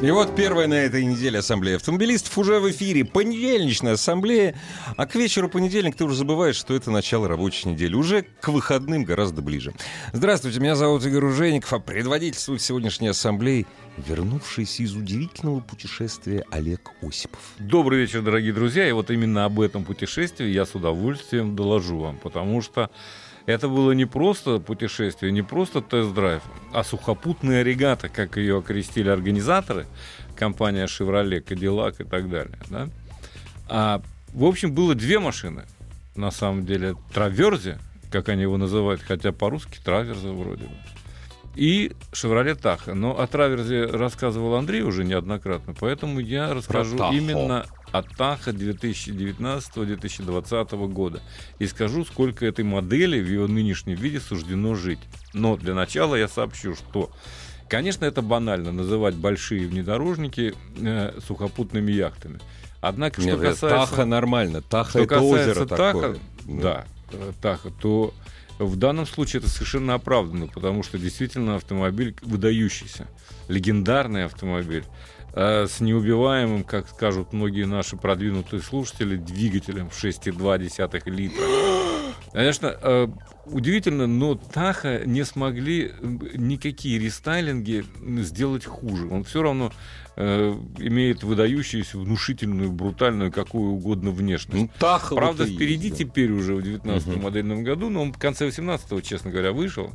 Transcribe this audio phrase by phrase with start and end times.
[0.00, 3.04] И вот первая на этой неделе ассамблея автомобилистов уже в эфире.
[3.04, 4.54] Понедельничная ассамблея.
[4.96, 7.96] А к вечеру понедельник ты уже забываешь, что это начало рабочей недели.
[7.96, 9.74] Уже к выходным гораздо ближе.
[10.12, 17.40] Здравствуйте, меня зовут Игорь Ужеников, а предводительствует сегодняшней ассамблеи вернувшийся из удивительного путешествия Олег Осипов.
[17.58, 18.88] Добрый вечер, дорогие друзья.
[18.88, 22.88] И вот именно об этом путешествии я с удовольствием доложу вам, потому что
[23.48, 29.86] это было не просто путешествие, не просто тест-драйв, а сухопутная регата, как ее окрестили организаторы,
[30.36, 32.58] компания Chevrolet, Cadillac и так далее.
[32.68, 32.88] Да?
[33.68, 34.02] А,
[34.34, 35.64] в общем, было две машины,
[36.14, 36.94] на самом деле.
[37.14, 37.78] Траверзи,
[38.10, 40.74] как они его называют, хотя по-русски Траверза вроде бы.
[41.56, 42.92] И Chevrolet Tahoe.
[42.92, 51.22] Но о Траверзе рассказывал Андрей уже неоднократно, поэтому я расскажу именно от Таха 2019-2020 года.
[51.58, 55.00] И скажу, сколько этой модели в ее нынешнем виде суждено жить.
[55.32, 57.10] Но для начала я сообщу, что
[57.68, 62.40] Конечно, это банально называть большие внедорожники э, сухопутными яхтами.
[62.80, 63.90] Однако, что Нет, касается...
[63.90, 64.62] Таха нормально.
[64.62, 66.16] Таха что это озеро Таха, такое.
[66.46, 68.14] Да, э, Таха, то
[68.58, 73.06] в данном случае это совершенно оправданно, потому что действительно автомобиль выдающийся,
[73.48, 74.84] легендарный автомобиль.
[75.40, 81.44] Э, с неубиваемым, как скажут многие наши продвинутые слушатели, двигателем в 6,2 литра.
[82.32, 83.08] Конечно, э,
[83.46, 85.92] удивительно, но Таха не смогли
[86.34, 87.84] никакие рестайлинги
[88.22, 89.08] сделать хуже.
[89.08, 89.72] Он все равно
[90.16, 94.62] э, имеет выдающуюся, внушительную, брутальную, какую угодно внешность.
[94.62, 96.04] Ну, Таха Правда, вот впереди есть, да.
[96.04, 97.22] теперь уже в 19 Мгм.
[97.22, 99.92] модельном году, но он в конце 18 честно говоря, вышел.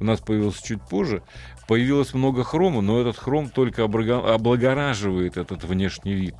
[0.00, 1.22] У нас появился чуть позже.
[1.68, 6.34] Появилось много хрома, но этот хром только облагораживает этот внешний вид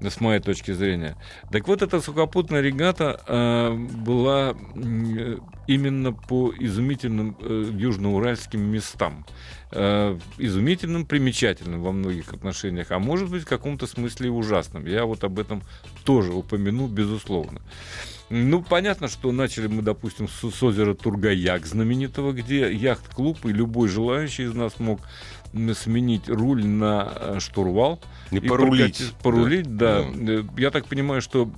[0.00, 1.16] с моей точки зрения.
[1.50, 9.24] Так вот, эта сухопутная регата э, была м, именно по изумительным э, южноуральским местам.
[9.70, 14.86] Э, изумительным, примечательным во многих отношениях, а может быть в каком-то смысле и ужасным.
[14.86, 15.62] Я вот об этом
[16.04, 17.60] тоже упомяну, безусловно.
[18.30, 23.88] Ну, понятно, что начали мы, допустим, с, с озера Тургаяк знаменитого, где яхт-клуб, и любой
[23.88, 25.00] желающий из нас мог
[25.74, 28.00] сменить руль на э, штурвал.
[28.30, 28.96] И порулить.
[28.98, 30.02] прокатить- Порулить, да.
[30.02, 30.32] Да.
[30.32, 31.50] Э, Я так понимаю, что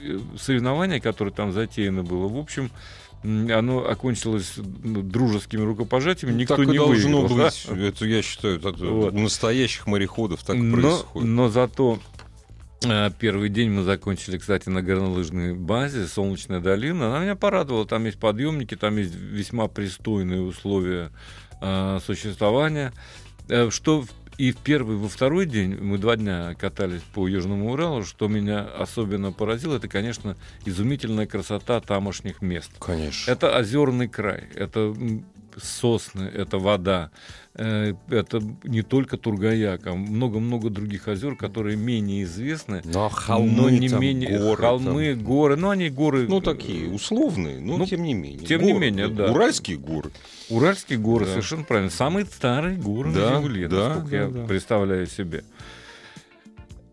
[0.00, 2.70] э, соревнование, которое там затеяно было, в общем,
[3.24, 7.38] оно окончилось ну, дружескими рукопожатиями, никто так и не должно выиграл.
[7.38, 7.44] да?
[7.44, 7.66] быть.
[7.94, 9.14] Это, я считаю, это Вот.
[9.14, 11.28] у настоящих мореходов так и но, происходит.
[11.28, 11.98] но зато
[13.20, 17.08] первый день мы закончили, кстати, на горнолыжной базе «Солнечная долина».
[17.10, 17.86] Она меня порадовала.
[17.86, 21.12] Там есть подъемники, там есть весьма пристойные условия
[21.60, 22.92] э, существования.
[23.48, 24.04] Э, Что
[24.38, 28.02] и в первый, и во второй день мы два дня катались по Южному Уралу.
[28.02, 32.70] Что меня особенно поразило, это, конечно, изумительная красота тамошних мест.
[32.78, 33.30] Конечно.
[33.30, 34.94] Это озерный край, это
[35.60, 37.10] сосны, это вода,
[37.54, 43.70] э, это не только Тургаяк, а много-много других озер, которые менее известны, Но холмы, но
[43.70, 46.30] не там, менее горы, холмы, горы, но они горы, там.
[46.30, 48.46] Ну, такие условные, но Ну, тем не менее.
[48.46, 49.30] тем не Горы, менее, да.
[49.32, 50.10] Уральские горы.
[50.50, 51.32] Уральские горы, Да.
[51.32, 54.44] совершенно правильно, самые старые горы Да, на Земле, да, насколько да, я да.
[54.46, 55.44] представляю себе.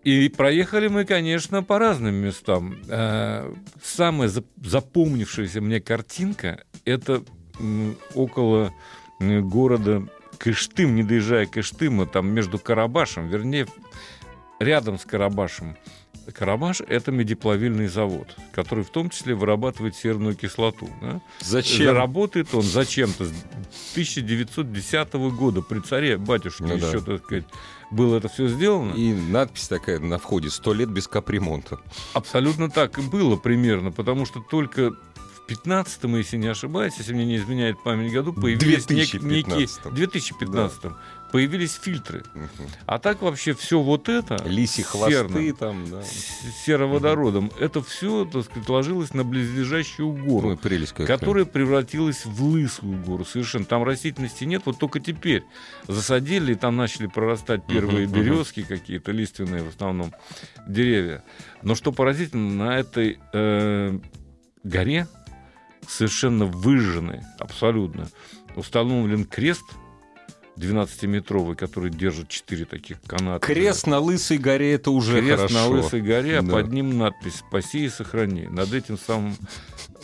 [0.04, 2.80] И проехали мы, конечно, по разным местам.
[2.88, 3.54] Э,
[3.84, 7.22] Самая зап- запомнившаяся мне картинка– это
[8.16, 8.74] около
[9.20, 13.68] города Кыштым, не доезжая Кыштыма, там между Карабашем, вернее,
[14.60, 15.76] рядом с Карабашем.
[16.32, 20.88] Карабаш– это медиплавильный завод, который в том числе вырабатывает серную кислоту.
[21.02, 21.22] да.
[21.40, 21.96] Зачем?
[21.96, 23.34] Работает он зачем-то с
[23.94, 26.88] 1910 года при царе батюшке Ну да.
[26.88, 27.46] еще, так сказать,
[27.92, 28.94] было это все сделано.
[28.94, 31.80] И надпись такая на входе «Сто лет без капремонта».
[32.14, 34.92] Абсолютно так и было примерно, потому что только
[35.50, 39.28] в 15-м, если не ошибаюсь, если мне не изменяет память году, появились нек- 2015-м.
[39.28, 39.68] некие...
[39.92, 40.92] 2015
[41.32, 42.24] появились фильтры.
[42.34, 42.70] Мгм.
[42.86, 46.04] А так вообще все вот это Лиси хвосты серно, там, да.
[46.66, 50.50] сероводородом, это все, так сказать, ложилось на близлежащую гору.
[50.50, 51.08] Ой, прелесть какая.
[51.08, 53.66] которая превратилась в лысую гору совершенно.
[53.66, 55.44] Там растительности нет, вот только теперь
[55.88, 58.16] засадили, и там начали прорастать первые мгм.
[58.20, 60.14] березки какие-то, лиственные в основном
[60.68, 61.24] деревья.
[61.62, 64.00] Но что поразительно, на этой э,
[64.64, 65.08] горе,
[65.90, 68.08] совершенно выжженной, абсолютно,
[68.56, 69.64] установлен крест
[70.58, 73.46] 12-метровый, который держит 4 таких каната.
[73.46, 75.54] Крест на Лысой горе это уже Крест хорошо.
[75.54, 76.52] на Лысой горе, а Да.
[76.52, 78.46] под ним надпись «Спаси и сохрани».
[78.48, 79.38] Над этим самым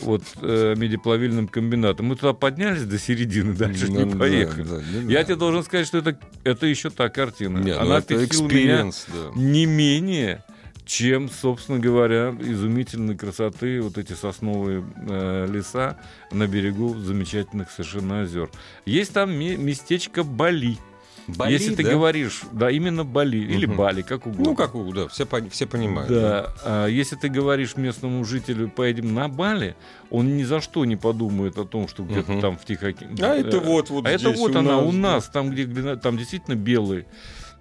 [0.00, 2.06] вот э, медиплавильным комбинатом.
[2.06, 4.62] Мы туда поднялись до середины, дальше Ну, не да, поехали.
[4.62, 5.24] да, да, Я да.
[5.24, 7.58] тебе должен сказать, что это, это еще та картина.
[7.58, 9.30] Не, ну Она это впечатлила меня да.
[9.40, 10.42] не менее,
[10.86, 15.98] чем, собственно говоря, изумительной красоты вот эти сосновые э, леса
[16.30, 18.48] на берегу замечательных совершенно озер.
[18.86, 20.78] Есть там ме- местечко Бали.
[21.26, 21.90] Бали, Если ты да?
[21.90, 23.76] говоришь, да, именно Бали или Мгм.
[23.76, 24.44] Бали, как угодно.
[24.44, 26.08] Ну, как у, да, все, все понимают.
[26.08, 29.74] Да, а если ты говоришь местному жителю, поедем на Бали,
[30.10, 32.40] он ни за что не подумает о том, что где-то Мгм.
[32.40, 33.16] там в Тихоокеане.
[33.24, 34.98] А это вот, вот А это вот у она нас, у да.
[34.98, 37.06] нас, там, где там действительно белый,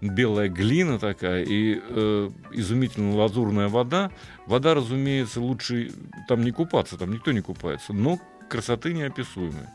[0.01, 4.11] белая глина такая и э, изумительно лазурная вода.
[4.45, 5.91] Вода, разумеется, лучше
[6.27, 8.19] там не купаться, там никто не купается, но
[8.49, 9.67] красоты неописуемой.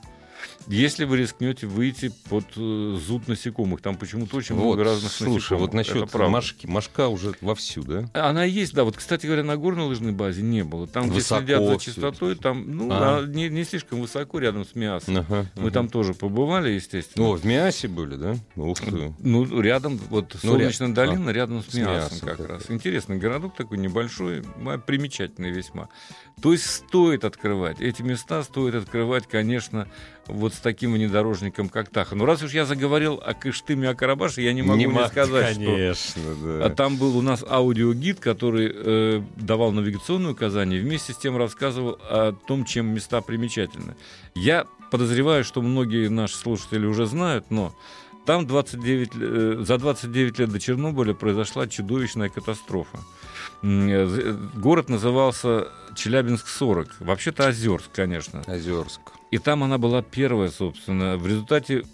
[0.67, 5.35] Если вы рискнете выйти под э, зуд насекомых, там почему-то очень Вот, много разных слушай,
[5.55, 5.61] насекомых.
[5.61, 6.15] вот насчет.
[6.15, 6.67] Машки.
[6.67, 8.09] Машка уже вовсю, да?
[8.15, 8.85] Она есть, да.
[8.85, 10.87] Вот, кстати говоря, на горной лыжной базе не было.
[10.87, 13.19] Там, где Высоко следят за чистотой, там, ну, А.
[13.19, 15.17] а не, не слишком высоко рядом с Миасом.
[15.19, 15.71] Ага, Мы ага.
[15.71, 17.27] там тоже побывали, естественно.
[17.29, 18.37] О, в Миасе были, да?
[18.57, 19.15] Ух ты.
[19.19, 22.63] Ну, рядом, вот Ну, Солнечная ряд- долина рядом с, с Миасом Миасом как как раз.
[22.71, 24.43] Интересный городок такой небольшой,
[24.87, 25.89] примечательный весьма.
[26.43, 27.81] То есть стоит открывать.
[27.81, 29.89] Эти места стоит открывать, конечно,
[30.31, 32.15] вот с таким внедорожником, как Таха.
[32.15, 35.55] Но раз уж я заговорил о Кыштыме, о Карабаше, я не могу не, ма- сказать,
[35.55, 36.67] что конечно, да.
[36.67, 41.99] А там был у нас аудиогид, который э, давал навигационные указания, вместе с тем рассказывал
[42.03, 43.95] о том, чем места примечательны.
[44.35, 47.75] Я подозреваю, что многие наши слушатели уже знают, но
[48.27, 52.99] там 29, э, за 29 лет до Чернобыля произошла чудовищная катастрофа.
[53.63, 56.89] Э, з- Город назывался Челябинск-40.
[57.01, 58.43] Вообще-то Озерск, конечно.
[58.47, 59.01] Озерск.
[59.31, 61.17] И там она была первая, собственно.
[61.17, 61.85] В результате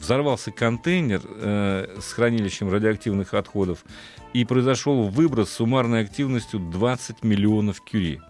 [0.00, 3.84] взорвался контейнер э, с хранилищем радиоактивных отходов,
[4.32, 8.20] и произошел выброс с суммарной активностью 20 миллионов кюри.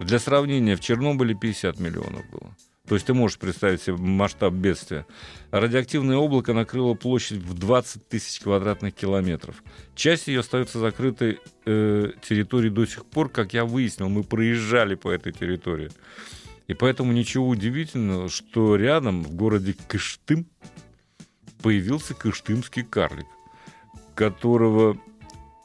[0.00, 2.56] Для сравнения, в Чернобыле 50 миллионов было.
[2.88, 5.06] То есть ты можешь представить себе масштаб бедствия.
[5.52, 9.62] Радиоактивное облако накрыло площадь в 20 тысяч квадратных километров.
[9.94, 15.10] Часть ее остается закрытой э, территорией до сих пор, как я выяснил, мы проезжали по
[15.10, 15.90] этой территории.
[16.68, 20.46] И поэтому ничего удивительного, что рядом, в городе Кыштым,
[21.62, 23.26] появился кыштымский карлик,
[24.14, 24.98] которого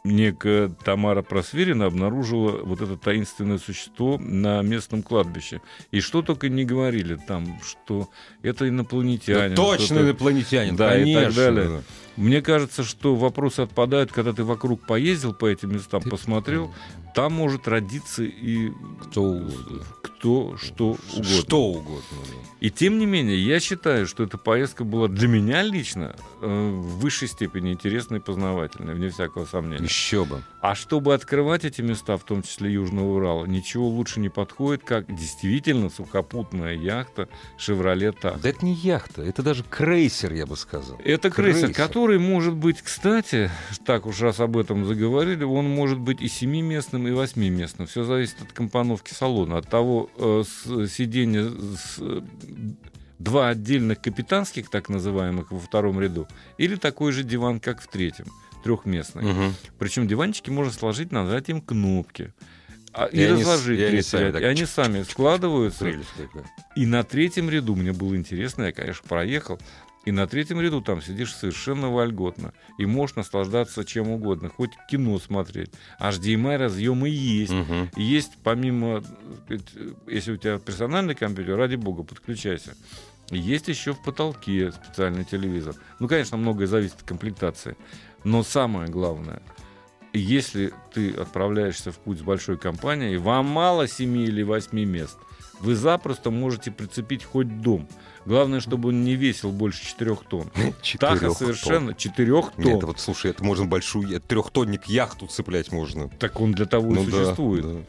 [0.04, 5.62] некая Тамара Просверина обнаружила вот это таинственное существо на местном кладбище.
[5.92, 8.10] И что только не говорили там, что
[8.42, 9.50] это инопланетянин.
[9.50, 11.24] Ну, точно инопланетянин, Да, и конечно.
[11.26, 11.84] так далее.
[12.18, 16.74] Мне кажется, что вопросы отпадают, когда ты вокруг поездил по этим местам, посмотрел,
[17.16, 18.72] там может родиться и
[19.04, 19.84] Кто угодно.
[20.02, 21.24] кто что угодно.
[21.24, 22.18] Что угодно.
[22.60, 27.00] И тем не менее, я считаю, что эта поездка была для меня лично э, в
[27.00, 29.84] высшей степени интересной и познавательной, вне всякого сомнения.
[29.86, 30.42] Еще бы.
[30.62, 35.06] А чтобы открывать эти места, в том числе Южного Урала, ничего лучше не подходит, как
[35.16, 37.30] действительно сухопутная яхта
[37.60, 38.42] «Шевроле Тах».
[38.42, 41.00] Да это не яхта, это даже крейсер, я бы сказал.
[41.04, 41.76] Это крейсер, Крейсер.
[41.88, 43.52] который может быть, кстати,
[43.86, 47.88] так уж раз об этом заговорили, он может быть и семиместным, и восьмиместным.
[47.88, 52.22] Все зависит от компоновки салона, от того э, с- сиденья с, э,
[53.20, 56.28] два отдельных капитанских, так называемых, во втором ряду,
[56.58, 58.28] или такой же диван, как в третьем,
[58.64, 59.24] трехместный.
[59.24, 59.54] Мгм.
[59.78, 62.34] Причем диванчики можно сложить нажатием кнопки.
[62.94, 65.84] А, и, И они разложить и они третий сами так И они сами складываются.
[65.84, 66.10] Прелесть.
[66.76, 69.60] И на третьем ряду мне было интересно, я, конечно, проехал.
[70.08, 72.54] И на третьем ряду там сидишь совершенно вольготно.
[72.78, 74.48] И можешь наслаждаться чем угодно.
[74.48, 75.70] Хоть кино смотреть.
[76.00, 77.52] HDMI разъемы есть.
[77.98, 82.74] И Есть помимо, так сказать, если у тебя персональный компьютер, ради бога, подключайся.
[83.32, 85.76] Есть еще в потолке специальный телевизор.
[86.00, 87.76] Ну, конечно, многое зависит от комплектации.
[88.24, 89.42] Но самое главное,
[90.14, 95.18] если ты отправляешься в путь с большой компанией, вам мало 7 или 8 мест,
[95.60, 97.90] вы запросто можете прицепить хоть дом.
[98.28, 100.50] Главное, чтобы он не весил больше 4 тонн.
[100.56, 102.52] Таха Четырёх совершенно 4 тонн.
[102.58, 106.10] Нет, вот слушай, это можно большую, трехтонник яхту цеплять можно.
[106.10, 107.64] Так он для того Ну и да, существует.
[107.66, 107.80] да.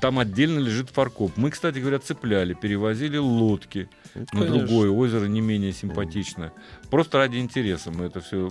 [0.00, 1.32] Там отдельно лежит фаркоп.
[1.36, 4.58] Мы, кстати говоря, цепляли, перевозили лодки Ну, на конечно.
[4.58, 6.52] другое озеро, не менее симпатичное.
[6.90, 8.50] Просто ради интереса мы это все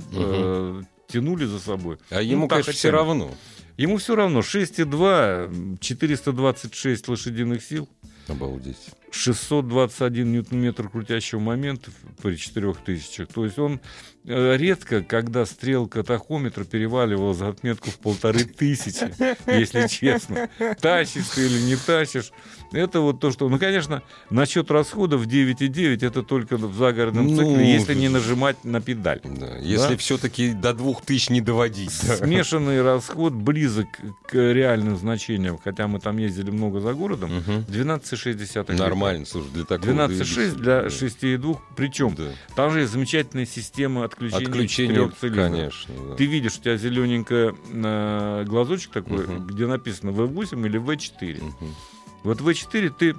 [1.08, 1.98] тянули за собой.
[2.10, 3.32] А ему, Ну, конечно, Таха все равно.
[3.78, 7.88] Ему все равно 6,2, 426 лошадиных сил,
[8.28, 8.76] Обалдеть.
[9.12, 13.26] 621 ньютон-метр крутящего момента при 4000.
[13.26, 13.80] То есть он
[14.26, 19.14] э, редко, когда стрелка тахометра переваливала за отметку в полторы тысячи,
[19.50, 20.50] если честно.
[20.82, 22.32] Тащишь ты или не тащишь.
[22.74, 23.48] Это вот то, что...
[23.48, 28.82] Ну, конечно, насчет расходов 9,9 это только в загородном Ну, цикле, если не нажимать на
[28.82, 29.22] педаль.
[29.24, 29.98] Да, если Да.
[29.98, 31.92] все-таки до двух тысяч не доводить.
[31.92, 33.88] Смешанный расход близок
[34.28, 37.66] к реальным значениям, хотя мы там ездили много за городом, Мгм.
[37.70, 38.97] 12,6 литра.
[38.98, 41.08] Нормально, слушай, для такого 12,6 для двигателя.
[41.08, 41.60] 6,2.
[41.76, 42.32] Причем Да.
[42.56, 45.94] там же есть замечательная система отключения, Отключение, конечно.
[46.10, 46.16] да.
[46.16, 49.48] Ты видишь, у тебя зелененький глазочек такой, Мгм.
[49.48, 51.44] где написано V8 или V4.
[51.44, 51.76] Мгм.
[52.24, 53.16] Вот V4 ты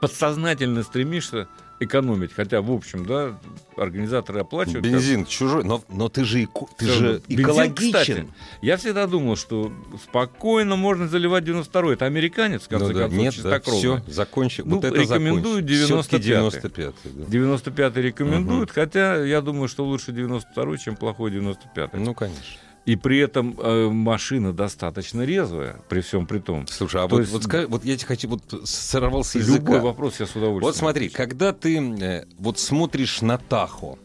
[0.00, 1.48] подсознательно стремишься
[1.80, 3.38] экономить, хотя, в общем, да,
[3.76, 4.84] организаторы оплачивают.
[4.84, 7.18] Бензин чужой, но, но ты же, эко- ты же равно.
[7.28, 7.92] Бензин, экологичен.
[8.00, 8.26] кстати,
[8.62, 11.94] я всегда думал, что спокойно можно заливать 92-й.
[11.94, 13.80] Это американец, в конце Ну да, концов, нет, да, чистокровный.
[14.02, 14.62] все, закончи.
[14.64, 16.08] Ну, вот это рекомендую закончи.
[16.08, 16.70] Всё-таки 95-й.
[16.70, 17.70] 95-й, да.
[17.70, 21.98] 95-й рекомендуют, хотя я думаю, что лучше 92-й, чем плохой 95-й.
[22.00, 22.42] Ну, конечно.
[22.88, 26.66] И при этом э, машина достаточно резвая, при всем при том.
[26.66, 29.58] Слушай, а То вот, есть- вот, скажи, вот я тебе хочу, вот сорвался с Любой
[29.58, 29.80] языка.
[29.80, 30.62] вопрос я с удовольствием.
[30.62, 33.98] Вот смотри, когда ты э, вот смотришь на Тахо,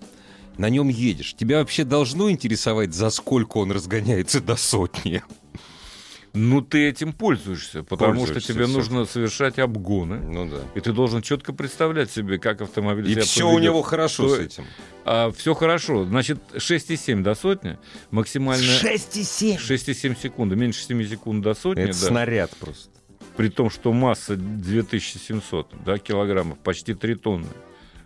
[0.58, 5.24] на нем едешь, тебя вообще должно интересовать, за сколько он разгоняется до сотни?
[6.36, 8.74] Ну, ты этим пользуешься, потому Пользуешься, что тебе всё.
[8.74, 10.20] нужно совершать обгоны.
[10.20, 10.62] Ну да.
[10.74, 13.63] И ты должен четко представлять себе, как автомобиль И себя все у поведёт.
[13.63, 14.66] него хорошо То- с этим.
[15.36, 16.06] все хорошо.
[16.06, 17.78] Значит, 6,7 до сотни.
[18.10, 18.80] Максимальная...
[18.80, 19.58] 6,7.
[19.60, 20.56] 6,7 секунды.
[20.56, 21.84] Меньше 7 секунд до сотни.
[21.84, 22.08] Это да.
[22.08, 22.90] снаряд просто.
[23.38, 27.48] При том, что масса 2700 да, килограммов, почти 3 тонны.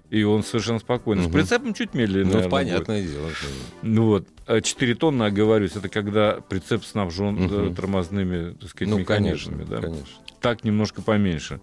[0.10, 1.24] И он совершенно спокойно.
[1.24, 1.34] С Мгм.
[1.34, 2.26] прицепом чуть медленнее.
[2.26, 3.24] Ну, наверное, понятное дело.
[3.28, 3.38] будет.
[3.82, 4.28] Ну вот.
[4.46, 9.82] А 4 тонны, оговорюсь, это когда прицеп снабжен э, тормозными, так сказать, Ну, конечно, механизмами.
[9.82, 9.88] да.
[9.88, 10.16] конечно.
[10.40, 11.60] так немножко поменьше.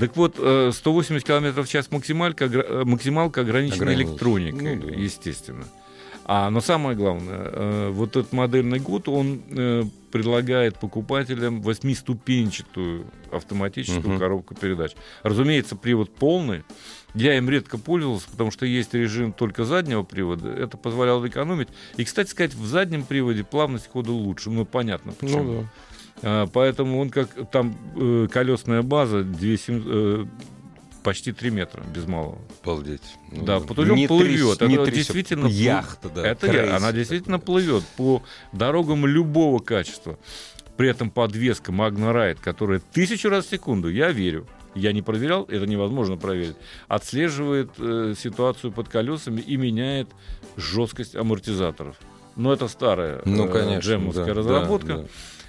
[0.00, 4.92] Так вот, э, 180 км в час максималька, э, максималка ограничена электроникой, Ну да.
[4.94, 5.64] естественно.
[6.24, 9.84] А, но самое главное, э, вот этот модельный год, он э,
[10.16, 14.18] предлагает покупателям восьмиступенчатую автоматическую Мгм.
[14.18, 14.92] коробку передач.
[15.22, 16.64] Разумеется, привод полный.
[17.14, 20.48] Я им редко пользовался, потому что есть режим только заднего привода.
[20.50, 21.68] Это позволяло экономить.
[21.96, 24.50] И, кстати сказать, в заднем приводе плавность хода лучше.
[24.50, 25.42] Ну, понятно почему.
[25.42, 25.68] Ну да.
[26.22, 30.26] А, поэтому он как там э, колесная база 200, э,
[31.06, 32.38] почти 3 метра без малого.
[32.62, 33.02] Обалдеть.
[33.30, 34.60] Ну да, потом Не плывет.
[34.60, 36.26] тряс- не Это действительно Яхта, да.
[36.26, 38.22] Это я- она действительно плывет по
[38.52, 40.18] дорогам любого качества.
[40.76, 45.44] При этом подвеска Magna Ride, которая тысячу раз в секунду, я верю, я не проверял,
[45.44, 46.56] это невозможно проверить,
[46.88, 50.08] отслеживает э, ситуацию под колесами и меняет
[50.56, 51.96] жесткость амортизаторов.
[52.34, 53.78] Но это старая Ну, э, конечно.
[53.80, 54.86] джемовская да, разработка.
[54.88, 55.08] да, да.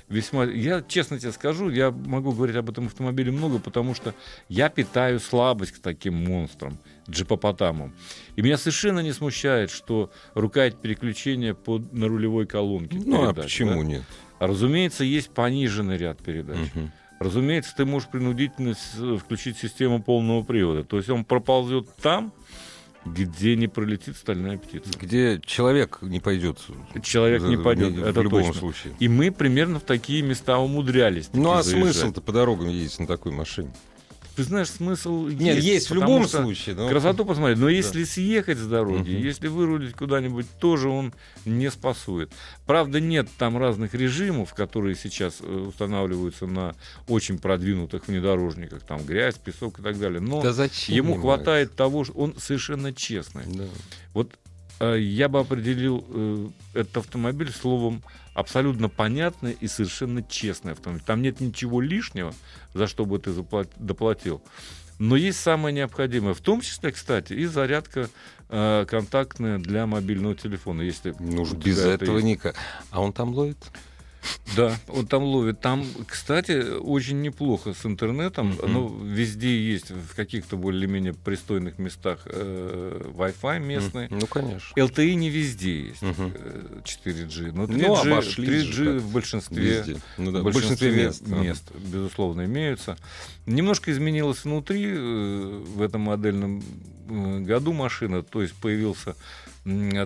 [0.10, 0.46] Весьма.
[0.46, 4.14] Я честно тебе скажу, я могу говорить об этом автомобиле много, потому что
[4.48, 6.78] я питаю слабость к таким монстрам,
[7.10, 7.94] джипопотамам.
[8.38, 12.98] И меня совершенно не смущает, что рукоять переключения под, на рулевой колонке.
[13.04, 13.88] Ну, а передач, почему да.
[13.88, 14.04] нет?
[14.40, 16.58] А, Разумеется, есть пониженный ряд передач.
[16.74, 16.92] Мгм.
[17.20, 18.76] Разумеется, ты можешь принудительно
[19.18, 20.84] включить систему полного привода.
[20.84, 22.32] То есть он проползет там,
[23.14, 24.90] где не пролетит стальная птица.
[25.00, 26.60] Где человек не пойдет.
[27.04, 28.60] Человек не в- пойдет, в это любом точно.
[28.60, 28.94] случае.
[29.00, 31.30] И мы примерно в такие места умудрялись.
[31.34, 33.72] Ну а смысл-то по дорогам ездить на такой машине?
[34.38, 36.75] Ты знаешь, смысл Нет, есть, в потому любом случае.
[36.75, 37.58] но- Красоту посмотреть.
[37.58, 39.24] Но если съехать с дороги, Мгм.
[39.24, 41.12] если вырулить куда-нибудь, тоже он
[41.44, 42.32] не спасует.
[42.67, 46.75] Правда, нет там разных режимов, которые сейчас э, устанавливаются на
[47.08, 48.84] очень продвинутых внедорожниках.
[48.84, 50.20] Там грязь, песок и так далее.
[50.20, 53.44] Но Да зачем ему хватает того, что он совершенно честный.
[53.48, 53.63] Да.
[54.13, 54.34] Вот
[54.98, 58.03] я бы определил э, этот автомобиль словом
[58.34, 61.03] абсолютно понятный и совершенно честный автомобиль.
[61.05, 62.34] Там нет ничего лишнего,
[62.74, 63.31] за что бы ты
[63.77, 64.41] доплатил.
[65.00, 68.10] Но есть самое необходимое, в том числе, кстати, и зарядка
[68.50, 72.27] э, контактная для мобильного телефона, если Ну уж без это этого есть.
[72.27, 72.55] никак.
[72.91, 73.57] А он там ловит?
[74.55, 75.62] Да, он там ловит.
[75.62, 78.50] Там, кстати, очень неплохо с интернетом.
[78.53, 78.74] Мгм.
[78.74, 84.07] Ну, везде есть, в каких-то более-менее пристойных местах э, Wi-Fi местный.
[84.09, 84.74] Ну, конечно.
[84.75, 86.01] LTE не везде есть.
[86.01, 87.51] Э, 4G.
[87.53, 89.01] Но 3G, Ну, обошлись же 3G как.
[89.03, 89.97] в большинстве, Везде.
[90.17, 91.27] Ну да, в в большинстве мест.
[91.27, 92.97] мест, безусловно, имеются.
[93.45, 96.63] Немножко изменилось внутри э, в этом модельном
[97.09, 99.15] э, году машина, то есть появился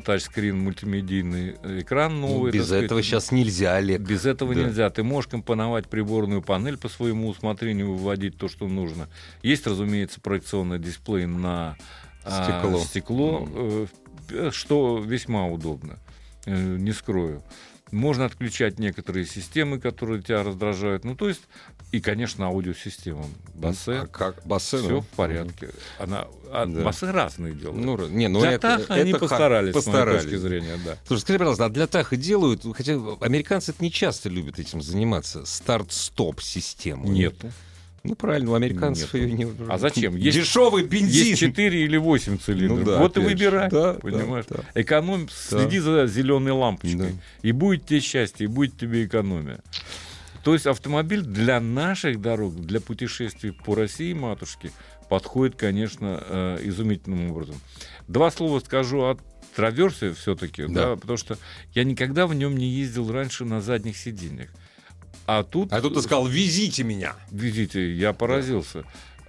[0.03, 2.51] тачскрин, мультимедийный экран Ну, новый.
[2.51, 2.85] без сказать.
[2.85, 4.01] этого сейчас нельзя, Олег.
[4.01, 4.61] Без этого Да.
[4.63, 4.89] нельзя.
[4.89, 9.07] Ты можешь компоновать приборную панель по своему усмотрению, выводить то, что нужно.
[9.43, 11.77] Есть, разумеется, проекционный дисплей на
[12.23, 12.79] а, Стекло.
[12.79, 13.47] стекло,
[14.29, 15.99] э, что весьма удобно.
[16.45, 17.43] Э, Не скрою.
[17.91, 21.03] Можно отключать некоторые системы, которые тебя раздражают.
[21.03, 21.41] Ну, то есть,
[21.91, 23.25] и, конечно, аудиосистема.
[23.53, 23.91] Бассе.
[23.93, 24.77] А как бассе?
[24.77, 25.69] Все ну, в порядке.
[25.99, 26.83] Она, а Да.
[26.83, 27.83] Бассы разные делают.
[27.83, 30.21] Ну, не, ну Для это, Таха они это ха- постарались, с моей постарались.
[30.23, 30.97] точки зрения, да.
[31.05, 35.45] Слушай, скажи, пожалуйста, а для Таха делают, хотя американцы это не часто любят этим заниматься,
[35.45, 37.07] старт-стоп систему.
[37.07, 37.35] Нет.
[38.03, 39.25] Ну, правильно, у американцев Нету.
[39.27, 39.47] ее не...
[39.69, 40.15] А зачем?
[40.15, 41.27] Есть- Дешевый бензин.
[41.27, 42.79] Есть 4 или 8 цилиндров.
[42.79, 43.69] Ну да, вот и выбирай.
[43.69, 44.45] Да, понимаешь?
[44.49, 47.11] да, Экономь, следи за зеленой лампочкой.
[47.11, 47.17] Да.
[47.43, 49.59] И будет тебе счастье, и будет тебе экономия.
[50.43, 54.71] То есть автомобиль для наших дорог, для путешествий по России, матушки,
[55.09, 57.55] подходит, конечно, э, изумительным образом.
[58.07, 59.17] Два слова скажу о
[59.55, 60.91] траверсе все-таки, Да.
[60.91, 60.95] да.
[60.95, 61.37] потому что
[61.73, 64.49] я никогда в нем не ездил раньше на задних сиденьях.
[65.27, 67.15] А тут, А тут ты сказал, везите меня.
[67.31, 68.85] видите, я поразился.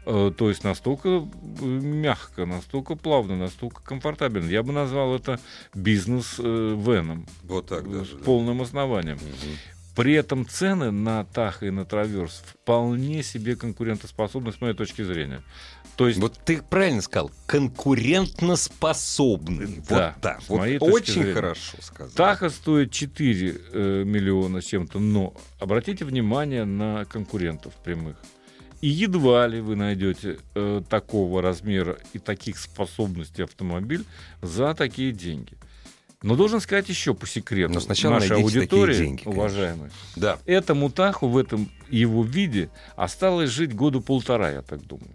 [0.07, 1.09] Э, То есть настолько
[1.61, 4.49] э, мягко, настолько плавно, настолько комфортабельно.
[4.50, 5.38] Я бы назвал это
[5.75, 7.26] бизнес-веном.
[7.45, 8.16] Вот так с даже.
[8.16, 8.25] да.
[8.25, 9.16] полным основанием.
[9.16, 9.57] Мгм.
[9.94, 15.42] При этом цены на Таха и на Траверс вполне себе конкурентоспособны с моей точки зрения.
[15.96, 19.82] То есть Вот ты правильно сказал, конкурентноспособный.
[19.88, 20.42] Да, вот так.
[20.42, 21.34] с Вот моей точки очень зрения.
[21.34, 22.12] хорошо сказал.
[22.14, 28.16] Таха стоит 4 э, миллиона с чем-то, но обратите внимание на конкурентов прямых.
[28.80, 34.06] И едва ли вы найдете э, такого размера и таких способностей автомобиль
[34.40, 35.52] за такие деньги.
[36.23, 37.75] Но должен сказать еще по секрету.
[37.75, 39.43] Но сначала такие аудитории, деньги, конечно.
[39.43, 40.38] уважаемые, Да.
[40.47, 45.11] этому Таху в этом его виде осталось жить года полтора, я так думаю.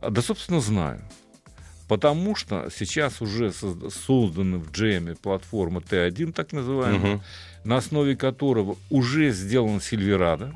[0.00, 1.00] А, Да, собственно, знаю.
[1.88, 7.22] Потому что сейчас уже созда- создана в GM платформа Т1, так называемая, Мгм.
[7.64, 10.52] на основе которого уже сделан Сильверадо,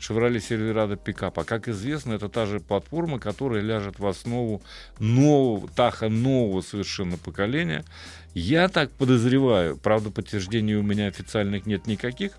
[0.00, 1.38] Chevrolet Silverado пикап.
[1.38, 4.62] А как известно, это та же платформа, которая ляжет в основу
[4.98, 7.84] нового, Таха нового совершенно поколения.
[8.32, 12.32] Я так подозреваю, правда, подтверждений у меня официальных нет никаких,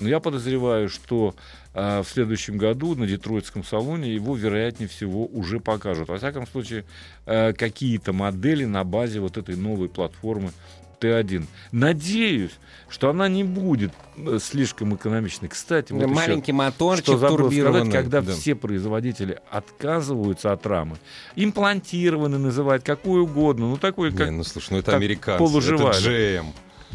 [0.00, 1.36] но я подозреваю, что
[1.72, 6.08] а, в следующем году на Детройтском салоне его, вероятнее всего, уже покажут.
[6.08, 6.84] Во всяком случае,
[7.26, 10.52] э, какие-то модели на базе вот этой новой платформы
[11.00, 11.44] Т1.
[11.72, 12.52] Надеюсь,
[12.88, 15.48] что она не будет э, слишком экономичной.
[15.48, 18.32] Кстати, вот еще- Маленький моторчик что забыл сказать, когда Да.
[18.32, 20.96] все производители отказываются от рамы,
[21.34, 25.92] имплантированный называют, какой угодно, ну такой, Не, как ну слушай, ну это как американцы, полуживая.
[25.92, 26.46] это GM.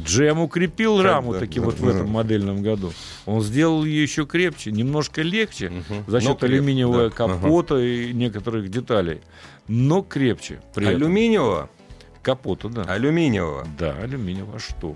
[0.01, 1.91] Джем укрепил Как раму да, таки да, вот в да.
[1.91, 2.93] этом модельном году.
[3.25, 6.05] Он сделал ее еще крепче, немножко легче Мгм.
[6.07, 9.19] за счет креп- алюминиевого да, капота и некоторых деталей,
[9.67, 10.61] но крепче.
[10.75, 10.85] Ага.
[10.91, 11.01] этом.
[11.03, 11.69] Алюминиевого?
[12.21, 12.83] Капота, да.
[12.83, 13.67] Алюминиевого.
[13.77, 14.57] Да, алюминиевого.
[14.57, 14.95] А что?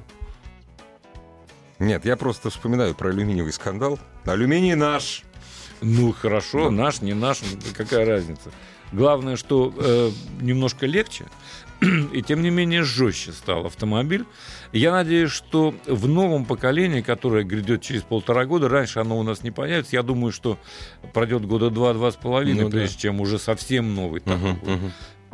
[1.79, 3.99] Нет, я просто вспоминаю про алюминиевый скандал.
[4.25, 5.23] Алюминий наш.
[5.81, 7.41] Ну хорошо, наш, не наш,
[7.75, 8.49] какая разница.
[8.93, 11.25] Главное, что э, немножко легче,
[12.13, 14.23] и тем не менее жестче стал автомобиль.
[14.71, 19.43] Я надеюсь, что в новом поколении, которое грядет через полтора года, раньше оно у нас
[19.43, 20.57] не появится, я думаю, что
[21.13, 22.77] пройдет года два-два с половиной, Ну да.
[22.77, 24.21] прежде чем уже совсем новый.
[24.21, 24.91] такой Мгм, будет.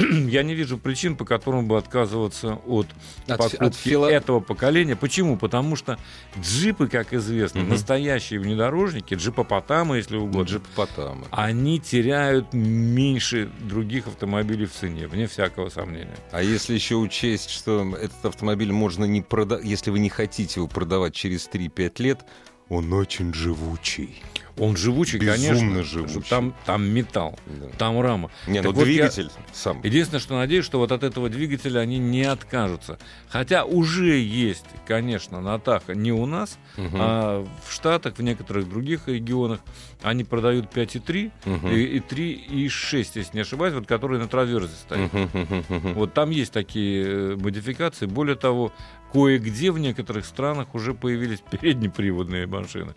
[0.29, 2.87] Я не вижу причин, по которым бы отказываться от,
[3.27, 4.95] От покупки от фило- этого поколения.
[4.95, 5.37] Почему?
[5.37, 5.97] Потому что
[6.41, 7.69] джипы, как известно, Мгм.
[7.71, 11.25] настоящие внедорожники, джипопотамы, если угодно, джипопотамы.
[11.31, 16.15] они теряют меньше других автомобилей в цене, вне всякого сомнения.
[16.31, 20.67] А если еще учесть, что этот автомобиль можно не продать, если вы не хотите его
[20.67, 22.21] продавать через 3-5 лет,
[22.69, 24.21] он очень живучий.
[24.57, 25.83] Он живучий, Безумно конечно.
[25.83, 26.29] живучий.
[26.29, 27.67] Там, там металл, Да.
[27.77, 28.29] там рама.
[28.47, 29.81] Не, Так ну вот я- двигатель сам.
[29.83, 32.99] Единственное, что надеюсь, что вот от этого двигателя они не откажутся.
[33.29, 36.89] Хотя уже есть, конечно, на Таха не у нас, Мгм.
[36.99, 39.59] а в Штатах, в некоторых других регионах
[40.03, 41.67] они продают 5,3 Мгм.
[41.69, 45.11] и, и 3, и 6, если не ошибаюсь, вот которые на траверзе стоят.
[45.13, 45.93] Мгм.
[45.93, 48.05] Вот там есть такие э, модификации.
[48.05, 48.73] Более того,
[49.13, 52.95] кое-где в некоторых странах уже появились переднеприводные машины.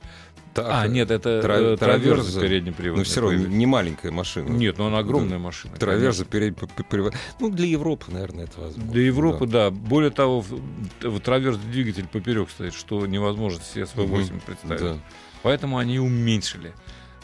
[0.54, 2.40] Так, а, нет, это тра- э, траверзы траверзы.
[2.40, 2.98] переднеприводные.
[2.98, 3.56] Но все равно появились.
[3.58, 4.48] не маленькая машина.
[4.48, 5.74] Нет, но она огромная машина.
[5.76, 6.56] Траверза перед...
[6.56, 8.92] п- п- пере- Ну, для Европы, наверное, это возможно.
[8.92, 9.70] Для Европы, да.
[9.72, 10.60] Более того, в,
[11.02, 14.40] в траверс двигатель поперек стоит, что невозможно себе СВ-8 Мгм.
[14.46, 14.80] представить.
[14.80, 14.96] Да.
[15.42, 16.72] Поэтому они уменьшили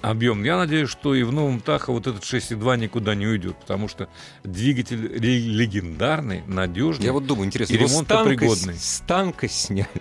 [0.02, 0.42] объем.
[0.44, 4.08] Я надеюсь, что и в новом Таха вот этот 6.2 никуда не уйдет, потому что
[4.44, 7.06] двигатель легендарный, надежный.
[7.06, 8.74] Я вот думаю, интересно, И ремонтопригодный.
[8.74, 9.88] с танка сняли.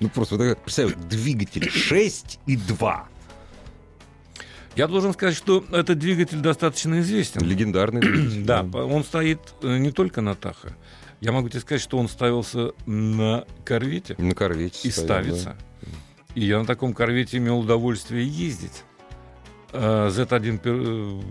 [0.00, 3.08] Ну, просто вот так представь, двигатель 6 и 2.
[4.76, 7.40] Я должен сказать, что этот двигатель достаточно известен.
[7.42, 8.44] Легендарный двигатель.
[8.44, 10.76] Да, он стоит э, не только на Таха.
[11.20, 15.56] Я могу тебе сказать, что он ставился на корвете На корвете и ставится.
[16.34, 18.84] И я на таком корвете имел удовольствие ездить.
[19.72, 21.22] А, Z1, пер- э,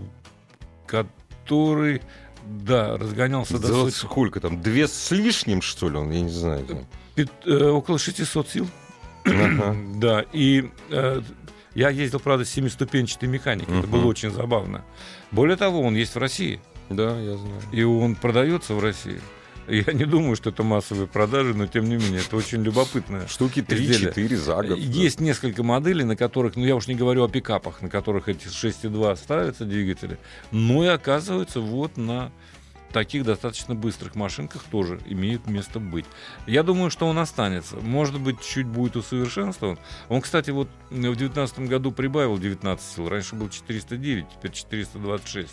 [0.86, 2.02] который
[2.46, 3.90] Да, разгонялся до сотни.
[3.90, 4.60] сколько там?
[4.62, 6.10] Две с лишним, что ли, он?
[6.10, 6.64] Я не знаю.
[6.64, 6.86] там.
[7.14, 8.68] Пят- э, около 600 сил.
[9.24, 9.76] Ага.
[9.96, 11.22] Да, и э,
[11.74, 13.78] я ездил, правда, с семиступенчатой механикой.
[13.78, 13.90] Это Мгм.
[14.00, 14.84] было очень забавно.
[15.30, 16.60] Более того, он есть в России.
[16.90, 17.60] Да, я знаю.
[17.72, 19.20] И он продается в России.
[19.68, 23.28] Я не думаю, что это массовые продажи, но тем не менее, это очень любопытно.
[23.28, 24.10] Штуки Изделия.
[24.10, 24.68] 3-4 за год.
[24.68, 24.74] да.
[24.76, 28.46] Есть несколько моделей, на которых, ну я уж не говорю о пикапах, на которых эти
[28.46, 30.18] 6,2 ставятся двигатели,
[30.50, 32.32] но и оказывается вот на
[32.92, 36.06] таких достаточно быстрых машинках тоже имеют место быть.
[36.46, 37.76] Я думаю, что он останется.
[37.76, 39.78] Может быть, чуть будет усовершенствован.
[40.08, 43.08] Он, кстати, вот в 2019 году прибавил 19 сил.
[43.08, 45.50] Раньше был 409, теперь 426.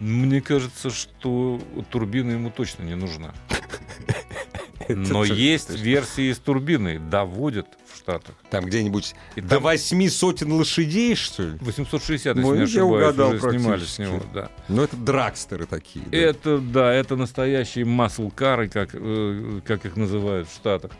[0.00, 1.60] Мне кажется, что
[1.90, 3.34] турбина ему точно не нужна.
[4.88, 8.34] Но есть версии с турбиной, доводят в Штатах.
[8.50, 11.58] Там где-нибудь И до восьми сотен лошадей, что ли?
[11.60, 14.22] 860, если Ну, не ошибаюсь, угадал уже снимали с него.
[14.32, 14.50] Да.
[14.68, 16.04] Ну, это драгстеры такие.
[16.06, 16.16] да.
[16.16, 20.92] Это, да, это настоящие маслкары, как, э, как их называют в Штатах.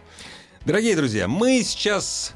[0.66, 2.34] Дорогие друзья, мы сейчас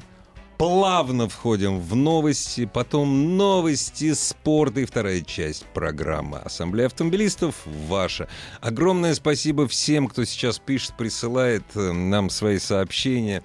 [0.57, 8.27] плавно входим в новости, потом новости спорта и вторая часть программы «Ассамблея автомобилистов» ваша.
[8.61, 13.43] Огромное спасибо всем, кто сейчас пишет, присылает э, нам свои сообщения.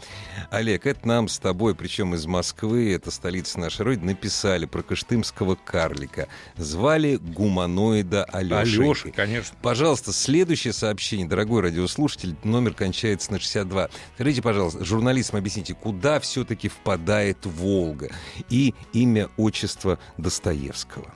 [0.50, 5.56] Олег, это нам с тобой, причем из Москвы, это столица нашей Родины, написали про каштымского
[5.56, 6.28] карлика.
[6.56, 8.84] Звали гуманоида Алешей.
[8.84, 9.56] Алеша, конечно.
[9.62, 13.90] Пожалуйста, следующее сообщение, дорогой радиослушатель, номер кончается на 62.
[14.14, 16.99] Скажите, пожалуйста, журналистам объясните, куда все-таки впадает
[17.44, 18.10] Волга
[18.48, 21.12] и имя, отчество Достоевского?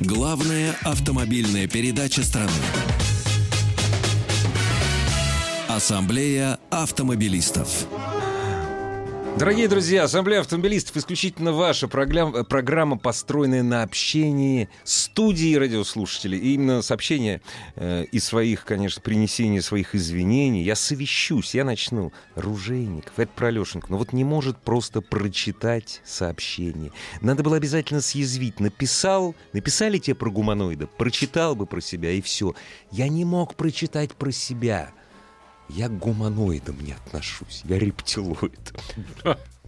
[0.00, 2.50] Главная автомобильная передача страны.
[5.68, 7.86] Ассамблея автомобилистов.
[9.36, 16.38] Дорогие друзья, Ассамблея автомобилистов исключительно ваша программа, программа построенная на общении студии радиослушателей.
[16.38, 17.42] И именно сообщение
[17.74, 20.62] э, и своих, конечно, принесения своих извинений.
[20.62, 22.12] Я совещусь, я начну.
[22.36, 23.88] Ружейников, это про Лешеньку.
[23.90, 26.92] Но вот не может просто прочитать сообщение.
[27.20, 28.60] Надо было обязательно съязвить.
[28.60, 32.54] Написал, написали тебе про гуманоида, прочитал бы про себя и все.
[32.92, 34.92] Я не мог прочитать про себя.
[35.68, 37.62] Я к гуманоидам не отношусь.
[37.64, 38.72] Я рептилоид.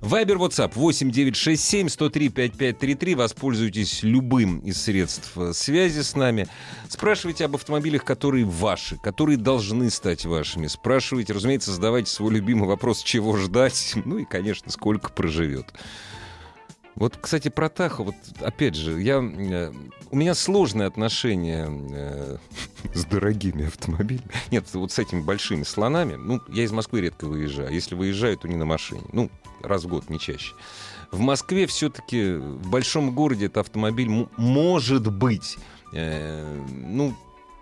[0.00, 3.14] Вайбер, WhatsApp 8967 103 5533.
[3.14, 6.48] Воспользуйтесь любым из средств э, связи с нами.
[6.88, 10.66] Спрашивайте об автомобилях, которые ваши, которые должны стать вашими.
[10.66, 13.94] Спрашивайте, разумеется, задавайте свой любимый вопрос, чего ждать.
[14.08, 15.66] Ну и, конечно, сколько проживет.
[16.98, 19.72] Вот, кстати, про Тахо, вот опять же, я, э,
[20.10, 22.36] у меня сложные отношения э,
[22.94, 24.28] с дорогими автомобилями.
[24.50, 26.14] Нет, вот с этими большими слонами.
[26.16, 27.72] Ну, я из Москвы редко выезжаю.
[27.72, 29.02] Если выезжаю, то не на машине.
[29.12, 29.30] Ну,
[29.62, 30.54] раз в год, не чаще.
[31.12, 35.56] В Москве все-таки, в большом городе, этот автомобиль может быть,
[35.92, 37.14] э, ну,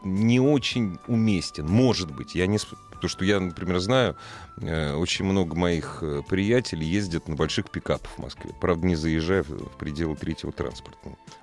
[0.03, 1.67] не очень уместен.
[1.67, 2.35] Может быть.
[2.35, 2.59] Я не...
[2.91, 4.17] Потому что я, например, знаю,
[4.61, 8.53] очень много моих э, приятелей ездят на больших пикапах в Москве.
[8.61, 10.99] Правда, не заезжая в пределы третьего транспорта.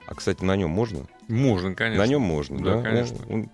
[0.07, 1.05] А, кстати, на нем можно?
[1.29, 2.03] Можно, конечно.
[2.03, 2.81] На нем можно, Да, да?
[2.81, 3.17] конечно.
[3.29, 3.49] Он, он-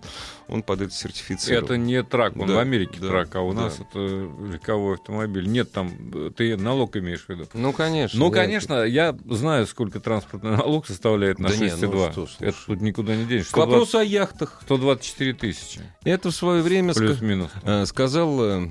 [0.48, 1.64] он под это сертифицирован.
[1.64, 3.60] Это не трак, он Да, в Америке да, трак, а у да.
[3.62, 5.46] нас это легковой автомобиль.
[5.46, 7.46] Нет там, э, ты налог имеешь в виду?
[7.54, 8.18] Ну, конечно.
[8.18, 12.12] Ну, я- конечно, я знаю, сколько транспортный налог составляет на Да не, ну 6,2.
[12.12, 12.36] что, слушай.
[12.48, 13.46] это тут никуда не денешь.
[13.48, 14.60] К вопросу о яхтах.
[14.64, 17.50] 124 тысячи, Это в свое время плюс-минус.
[17.62, 18.62] э, сказал...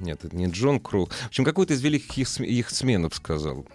[0.00, 1.06] Нет, это не Джон Кроу.
[1.06, 3.66] В общем, какой-то из великих яхтсм- яхтсменов сказал.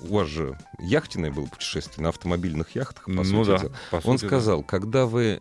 [0.00, 3.72] У вас же яхтенное было путешествие на автомобильных яхтах, по Ну сути да, дела.
[3.90, 4.26] по Он сути, да.
[4.28, 5.40] сказал, когда вы,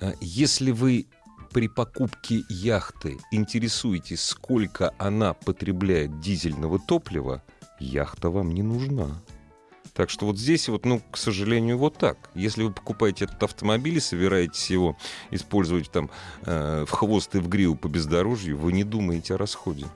[0.00, 1.06] э, если вы
[1.52, 7.42] при покупке яхты интересуетесь, сколько она потребляет дизельного топлива,
[7.78, 9.22] яхта вам не нужна.
[9.96, 12.18] Так что вот здесь вот, ну, к сожалению, вот так.
[12.34, 14.94] Если вы покупаете этот автомобиль и собираетесь его
[15.30, 16.10] использовать там
[16.44, 19.86] э, в хвост и в гриву по бездорожью, вы не думаете о расходе.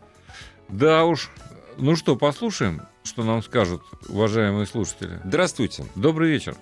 [0.68, 1.30] Да уж.
[1.76, 5.20] Ну что, послушаем, что нам скажут уважаемые слушатели.
[5.24, 5.84] Здравствуйте.
[5.94, 6.54] Добрый вечер.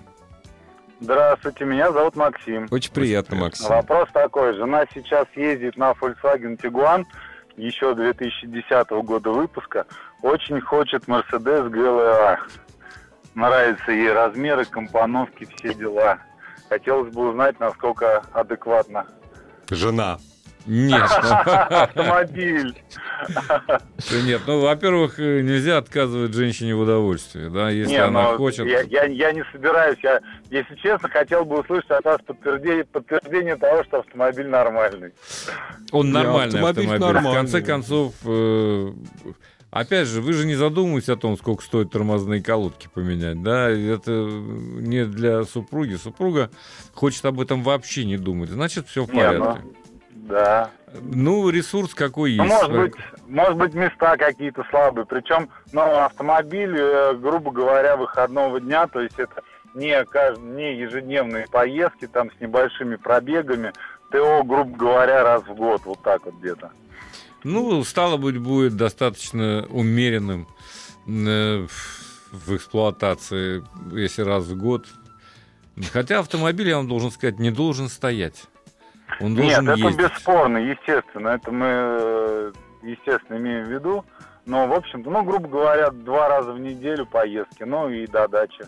[0.99, 2.67] Здравствуйте, меня зовут Максим.
[2.71, 3.45] Очень приятно, приятно.
[3.45, 3.67] Максим.
[3.69, 4.53] Вопрос такой.
[4.53, 7.05] Жена сейчас ездит на Volkswagen Tiguan,
[7.55, 9.85] еще 2010 года выпуска.
[10.21, 12.37] Очень хочет Mercedes GLA.
[13.35, 16.19] Нравятся ей размеры, компоновки, все дела.
[16.67, 19.05] Хотелось бы узнать, насколько адекватно.
[19.69, 20.19] Жена.
[20.65, 22.75] Нет, Автомобиль.
[24.23, 28.67] нет, ну, во-первых, э, нельзя отказывать женщине в удовольствии, да, если Не, она ну, хочет.
[28.67, 29.97] Я, я, я не собираюсь.
[30.03, 30.19] Я,
[30.51, 35.11] если честно, хотел бы услышать от вас подтверждение, подтверждение того, что автомобиль нормальный.
[35.91, 36.97] Он нормальный автомобиль автомобиль.
[36.97, 37.33] В нормальный.
[37.33, 38.91] конце концов, э,
[39.71, 43.69] опять же, вы же не задумываетесь о том, сколько стоит тормозные колодки поменять, да?
[43.69, 45.95] Это не для супруги.
[45.95, 46.49] Супруга
[46.93, 48.49] хочет об этом вообще не думать.
[48.49, 49.61] Значит, все в Не, порядке.
[49.63, 49.73] ну,
[50.27, 50.69] да.
[51.01, 52.55] Ну, ресурс какой Ну, есть.
[52.55, 52.93] может быть,
[53.27, 55.05] может быть, места какие-то слабые.
[55.05, 59.41] Причем, ну, автомобиль, э, грубо говоря, выходного дня, то есть это
[59.75, 63.71] не, кажд- не ежедневные поездки там с небольшими пробегами.
[64.11, 66.71] ТО, грубо говоря, раз в год, вот так вот где-то.
[67.43, 70.47] Ну, стало быть, будет достаточно умеренным
[71.07, 71.67] э,
[72.31, 74.85] в эксплуатации, если раз в год.
[75.93, 78.43] Хотя автомобиль, я вам должен сказать, не должен стоять.
[79.21, 80.11] Он Нет, должен это ездить.
[80.11, 81.29] бесспорно, естественно.
[81.29, 82.51] Это мы, э,
[82.83, 84.05] естественно, имеем в виду.
[84.45, 88.65] Но, в общем-то, ну, грубо говоря, два раза в неделю поездки, ну и до дачи.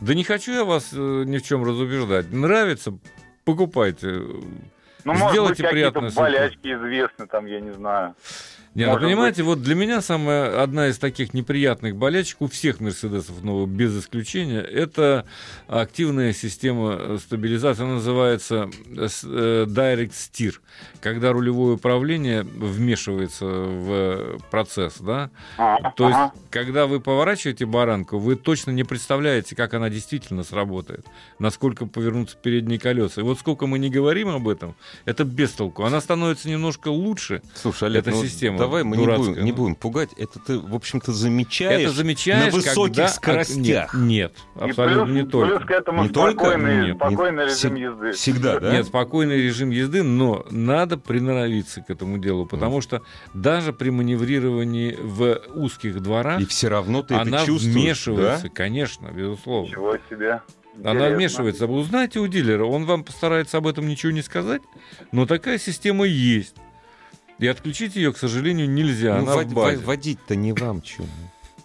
[0.00, 2.30] Да не хочу я вас э, ни в чем разубеждать.
[2.32, 2.96] Нравится,
[3.44, 4.22] покупайте.
[5.04, 6.30] Ну, может быть, Сделайте какие-то приятное супругу.
[6.32, 8.14] болячки известны, там, я не знаю.
[8.74, 13.36] Не, ну, понимаете, вот для меня самая одна из таких неприятных болячек у всех Мерседесов,
[13.42, 15.24] но без исключения, это
[15.66, 20.54] активная система э, стабилизации, она называется э, э, Direct Steer,
[21.00, 26.32] когда рулевое управление вмешивается в процесс, да, Ага, то есть, ага.
[26.50, 31.04] когда вы поворачиваете баранку, вы точно не представляете, как она действительно сработает,
[31.38, 33.20] насколько повернутся передние колеса.
[33.20, 35.84] И вот сколько мы не говорим об этом, это без толку.
[35.84, 37.42] Она становится немножко лучше.
[37.54, 40.10] Слушай, Олег, Эта ну, система давай мы не дурацкая, будем, не будем пугать.
[40.16, 43.08] Это ты, в общем-то, замечаешь, это замечаешь, на высоких когда...
[43.08, 43.94] скоростях.
[43.94, 45.56] Нет, нет, абсолютно плюс, не только.
[45.56, 46.44] плюс к этому Не только?
[46.44, 48.12] спокойный, Нет, спокойный не- режим всег- езды.
[48.12, 48.72] Всегда, да?
[48.72, 53.02] Нет, спокойный режим езды, но надо приноровиться к этому делу, потому что
[53.34, 58.48] даже при маневрировании в узких дворах И все равно ты она это чувствуешь, вмешивается, да?
[58.50, 59.68] конечно, безусловно.
[59.68, 60.42] Ничего себе.
[60.84, 61.16] Она Интересно.
[61.16, 61.66] вмешивается.
[61.66, 64.62] Вы узнаете у дилера, он вам постарается об этом ничего не сказать,
[65.10, 66.54] но такая система есть.
[67.38, 69.16] И отключить ее, к сожалению, нельзя.
[69.16, 69.84] Ну, она вод- в базе.
[69.84, 71.06] водить-то не вам чем.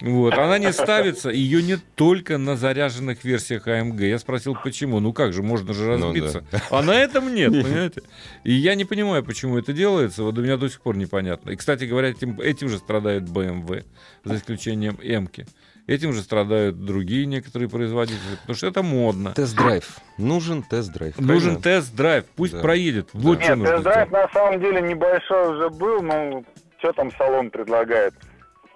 [0.02, 4.10] Вот, она не ставится, ее не только на заряженных версиях AMG.
[4.10, 5.00] Я спросил, почему.
[5.00, 6.44] Ну как же, можно же Ну разбиться.
[6.70, 8.02] А на этом нет, понимаете?
[8.44, 10.24] И я не понимаю, почему это делается.
[10.24, 11.52] Вот до меня до сих пор непонятно.
[11.52, 13.86] И, кстати говоря, этим, этим же страдает BMW,
[14.26, 15.46] за исключением М-ки.
[15.86, 19.34] Этим же страдают другие некоторые производители, потому что это модно.
[19.34, 19.98] Тест-драйв.
[20.18, 21.20] Нужен тест-драйв.
[21.20, 22.62] Нужен тест-драйв, пусть Да.
[22.62, 23.10] проедет.
[23.14, 26.44] Вот Нет, что нужно тест-драйв на самом деле небольшой уже был, но
[26.80, 28.14] что там салон предлагает?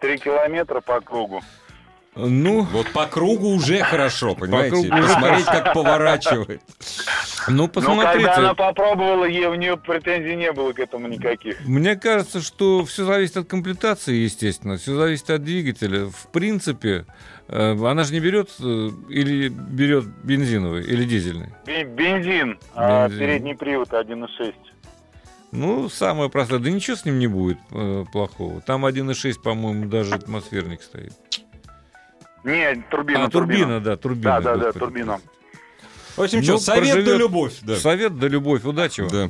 [0.02, 1.42] Три километра по кругу.
[2.18, 4.72] Ну, Вот по кругу уже хорошо, понимаете?
[4.72, 6.62] кругу уже Посмотреть, как поворачивает.
[7.48, 8.26] ну Ну, посмотрите.
[8.26, 11.64] когда она попробовала, ей, у нее претензий не было к этому никаких.
[11.66, 16.06] Мне кажется, что все зависит от комплектации, естественно, все зависит от двигателя.
[16.08, 17.06] В принципе,
[17.48, 21.50] э, она же не берет э, или берет бензиновый или дизельный.
[21.66, 23.20] Бе- Бензин, а Бензин.
[23.20, 24.54] передний привод 1.6.
[25.52, 26.60] Ну, самое простое.
[26.60, 28.60] Да ничего с ним не будет э, плохого.
[28.62, 31.14] Там 1.6, по-моему, даже атмосферник стоит.
[32.44, 33.26] Не, турбина.
[33.26, 34.42] а, турбина, да, турбина.
[34.42, 35.20] Да, да, да, турбина.
[36.16, 37.20] В общем, Ну, что, совет да проживет.
[37.20, 37.54] любовь.
[37.62, 37.76] Да.
[37.78, 38.64] Совет да любовь.
[38.64, 39.10] Удачи вам.
[39.12, 39.30] Да.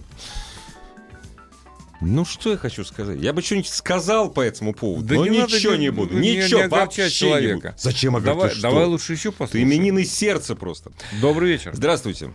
[1.99, 3.17] Ну, что я хочу сказать?
[3.19, 6.13] Я бы что-нибудь сказал по этому поводу, Да но не надо ничего не- не буду.
[6.17, 7.47] не- ничего, не вообще человека.
[7.55, 7.73] не буду.
[7.77, 8.35] Зачем огорчать?
[8.37, 8.61] Давай, Ты что?
[8.61, 9.67] давай лучше еще Ты послушаем.
[9.67, 10.91] именины сердца просто.
[11.19, 11.71] Добрый вечер.
[11.73, 12.31] Здравствуйте.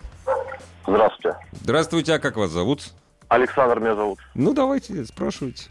[0.87, 1.39] Здравствуйте.
[1.61, 2.89] Здравствуйте, а как вас зовут?
[3.29, 4.19] Александр меня зовут.
[4.35, 5.67] Ну, давайте, спрашивайте.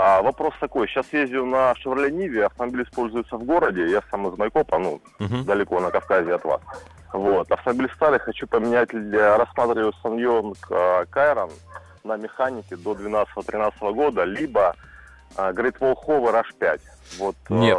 [0.00, 0.86] А, вопрос такой.
[0.86, 3.90] Сейчас езжу на Chevrolet Ниве, автомобиль используется в городе.
[3.90, 5.44] Я сам из Майкопа, ну, Мгм.
[5.44, 6.60] далеко на Кавказе от вас.
[7.12, 7.50] Вот.
[7.50, 11.50] Автомобиль старый, хочу поменять, для, рассматриваю Саньонг а, Кайрон
[12.04, 14.76] на механике до 12-13 года, либо
[15.36, 16.80] а, Great Wall Hover H5.
[17.18, 17.78] Вот, а, Нет.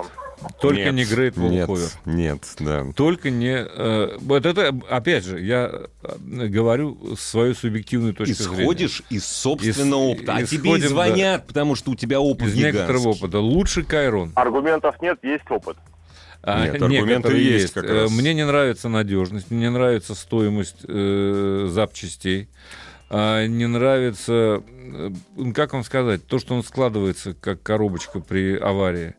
[0.62, 1.92] Только Нет, не Great Wall Нет, Hover.
[2.06, 2.86] нет, да.
[2.96, 3.66] Только не...
[3.68, 5.70] э, вот это, опять же, я
[6.04, 8.62] э, говорю свою субъективную точку зрения.
[8.64, 10.36] Исходишь из собственного Ис- опыта.
[10.36, 10.88] А тебе и исходим, да.
[10.90, 13.26] звонят, потому что у тебя опыт Из некоторого гигантский.
[13.26, 13.40] опыта.
[13.40, 14.32] Лучше Кайрон.
[14.36, 15.78] Аргументов нет, есть опыт.
[16.42, 18.12] А, Нет, аргументы некоторые есть как Э, раз.
[18.12, 22.48] Мне не нравится надежность, мне не нравится стоимость э, запчастей,
[23.10, 25.10] а, не нравится, э,
[25.54, 29.16] как вам сказать, то, что он складывается как коробочка при аварии.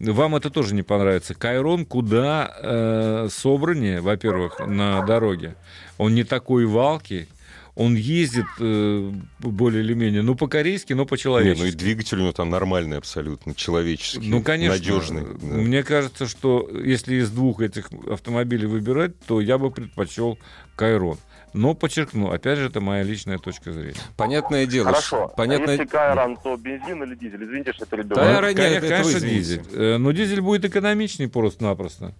[0.00, 1.34] Вам это тоже не понравится.
[1.34, 5.54] Кайрон куда э, собраннее, во-первых, на дороге.
[5.98, 7.28] Он не такой валкий.
[7.76, 11.76] Он ездит э, более или менее, ну, по-корейски, но Не, ну и по-человечески.
[11.76, 14.76] двигатель у него там нормальный абсолютно, человеческий, Ну, конечно.
[14.78, 15.22] надежный.
[15.24, 15.46] да.
[15.56, 20.38] Мне кажется, что если из двух этих автомобилей выбирать, то я бы предпочел
[20.76, 21.18] Кайрон.
[21.54, 23.94] Но подчеркну, опять же, это моя личная точка зрения.
[24.16, 24.86] Понятное дело.
[24.90, 25.28] Хорошо.
[25.28, 25.68] ш- Понятно...
[25.68, 27.44] А если Кайрон, то бензин или дизель?
[27.44, 29.38] Извините, что Ну, ранее коня- это конечно, вы извините.
[29.38, 29.62] дизель.
[29.72, 32.12] Э, Но дизель будет экономичнее просто-напросто.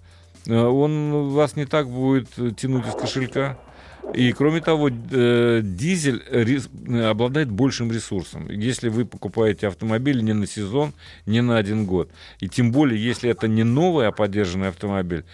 [0.46, 3.58] Э, Он вас не так будет тянуть из кошелька.
[4.14, 6.22] И кроме того, э, дизель
[7.08, 8.48] обладает большим ресурсом.
[8.50, 10.92] Если вы покупаете автомобиль не на сезон,
[11.26, 12.08] не на один год.
[12.38, 15.24] И тем более, если это не новый, а поддержанный автомобиль,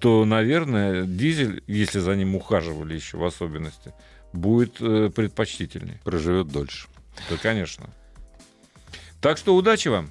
[0.00, 3.92] то, наверное, дизель, если за ним ухаживали еще в особенности,
[4.32, 6.00] будет э, предпочтительнее.
[6.04, 6.88] Проживет дольше.
[7.30, 7.90] Да, конечно.
[9.20, 10.10] Так что удачи вам.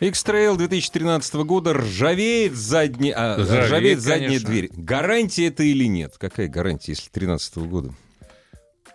[0.00, 4.48] X-Trail 2013 года ржавеет задняя, а, Ржавеет, ржавеет задняя конечно.
[4.48, 4.70] дверь.
[4.74, 6.14] Гарантия это или нет?
[6.18, 7.94] Какая гарантия, если 2013 года?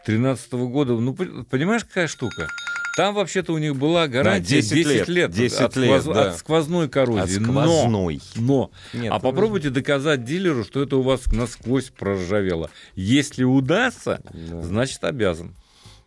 [0.08, 2.48] 13 года, ну, понимаешь, какая штука?
[2.96, 6.30] Там вообще-то у них была гарантия 10 10, лет, лет, 10 от, лет, сквоз- да.
[6.30, 7.42] от сквозной коррозии.
[7.42, 8.22] От Но- сквозной.
[8.36, 12.70] Но, Нет, а попробуйте доказать дилеру, что это у вас насквозь проржавело.
[12.96, 14.62] Если удастся, Да.
[14.62, 15.54] значит обязан.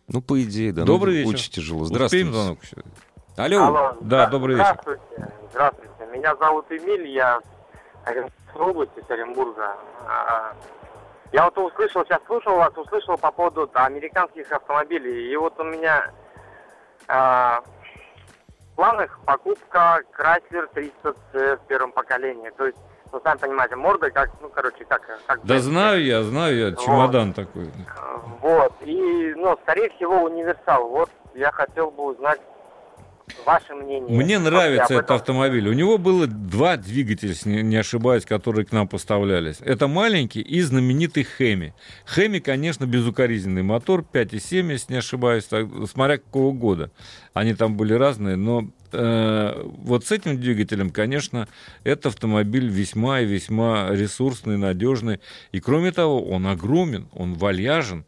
[0.07, 0.83] Ну, по идее, да.
[0.83, 1.35] Добрый ну, вечер.
[1.35, 1.81] Очень тяжело.
[1.81, 2.31] Успеем Здравствуйте.
[2.31, 2.77] звонок еще?
[3.37, 3.97] Алло.
[4.01, 4.79] Да, добрый вечер.
[4.81, 5.33] Здравствуйте.
[5.51, 5.89] Здравствуйте.
[6.11, 9.75] Меня зовут Эмиль, я из Оренбургской области, с Оренбурга.
[10.07, 10.55] А,
[11.31, 15.31] Я вот услышал, сейчас слушал вас, услышал по поводу да, американских автомобилей.
[15.31, 16.11] И вот у меня
[17.09, 17.61] а,
[18.71, 22.51] в планах покупка Chrysler 300C в первом поколении.
[22.51, 22.77] То есть,
[23.11, 25.01] ну, сами понимаете, морда как, ну, короче, как...
[25.25, 27.71] как Да знаю я, знаю я, чемодан такой.
[28.41, 28.73] Вот.
[28.81, 30.87] И, ну, скорее всего, универсал.
[30.87, 32.39] Вот я хотел бы узнать
[33.45, 34.09] ваше мнение.
[34.09, 35.67] Мне нравится этот автомобиль.
[35.67, 39.57] У него было два двигателя, если не ошибаюсь, которые к нам поставлялись.
[39.61, 41.73] Это маленький и знаменитый Хеми.
[42.07, 46.91] Хеми, конечно, безукоризненный мотор, 5,7, если не ошибаюсь, так, смотря какого года.
[47.33, 51.47] Они там были разные, но э, вот с этим двигателем, конечно,
[51.83, 55.19] этот автомобиль весьма и весьма ресурсный, надежный.
[55.51, 58.05] И кроме того, он огромен, он вальяжен.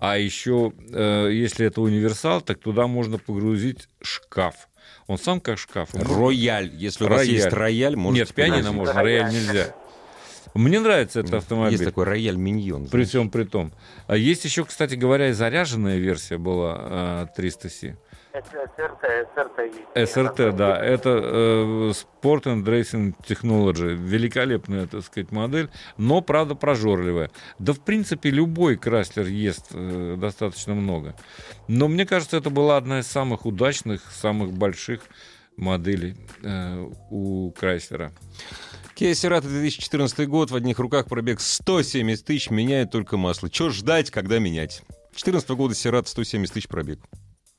[0.00, 4.68] А еще, э, если это универсал, так туда можно погрузить шкаф.
[5.06, 5.90] Он сам как шкаф.
[5.94, 6.70] Рояль.
[6.74, 7.34] Если у вас Рояль.
[7.34, 9.74] есть рояль, можно Нет, пианино можно, рояль нельзя.
[10.54, 11.72] Мне нравится этот автомобиль.
[11.72, 12.86] Есть такой рояль миньон.
[12.86, 13.72] При всем при том.
[14.06, 17.96] А есть еще, кстати говоря, и заряженная версия была а, 300C.
[18.34, 20.84] СРТ, СРТ да.
[20.84, 23.94] Это э, Sport and Racing Technology.
[23.94, 27.30] Великолепная, так сказать, модель, но, правда, прожорливая.
[27.60, 31.14] Да, в принципе, любой Краслер ест э, достаточно много.
[31.68, 35.02] Но мне кажется, это была одна из самых удачных, самых больших
[35.56, 38.10] моделей э, у Крайслера.
[38.96, 43.48] Kia Cerato 2014 год, в одних руках пробег 170 тысяч, меняет только масло.
[43.48, 44.82] Чего ждать, когда менять?
[45.12, 46.98] 2014 года Cerato 170 тысяч пробег.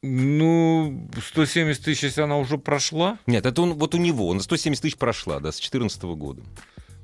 [0.06, 4.82] Ну, 170 тысяч, если она уже прошла, Нет, это он, вот у него, на 170
[4.82, 6.42] тысяч прошла, да, с 2014 года.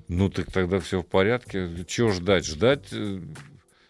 [0.07, 1.69] ну так тогда все в порядке.
[1.87, 2.45] Чего ждать?
[2.45, 3.19] Ждать, э,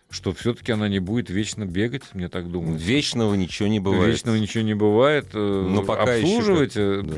[0.09, 2.85] что все-таки она не будет вечно бегать, мне так думается.
[2.85, 4.13] Вечного ничего не бывает.
[4.13, 5.27] Вечного ничего не бывает.
[5.33, 6.97] э, Но пока Обслуживайте.
[6.97, 7.15] как- да.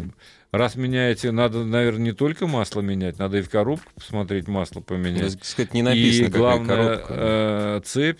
[0.51, 5.33] Раз меняете, надо, наверное, не только масло менять, надо и в коробку посмотреть, масло поменять.
[5.33, 7.13] так сказать, не написано, и какая главное, коробка.
[7.17, 8.19] э, цепь.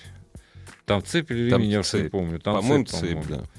[0.85, 2.11] Там цепь или Там я уж не цепь.
[2.11, 2.39] помню.
[2.39, 3.43] Там По-моему, цепь, цепь, по-моему.
[3.43, 3.49] да.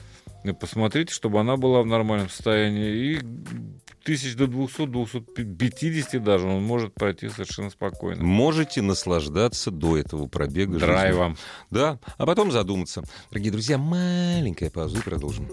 [0.45, 3.17] И Посмотрите, чтобы она была в нормальном состоянии.
[3.17, 3.21] И
[4.05, 8.23] тысяч до 200-250 даже он может пройти совершенно спокойно.
[8.23, 10.79] Можете наслаждаться до этого пробега.
[10.79, 11.37] Драйвом.
[11.71, 13.03] Да, а потом задуматься.
[13.31, 15.49] Дорогие друзья, маленькая пауза и продолжим.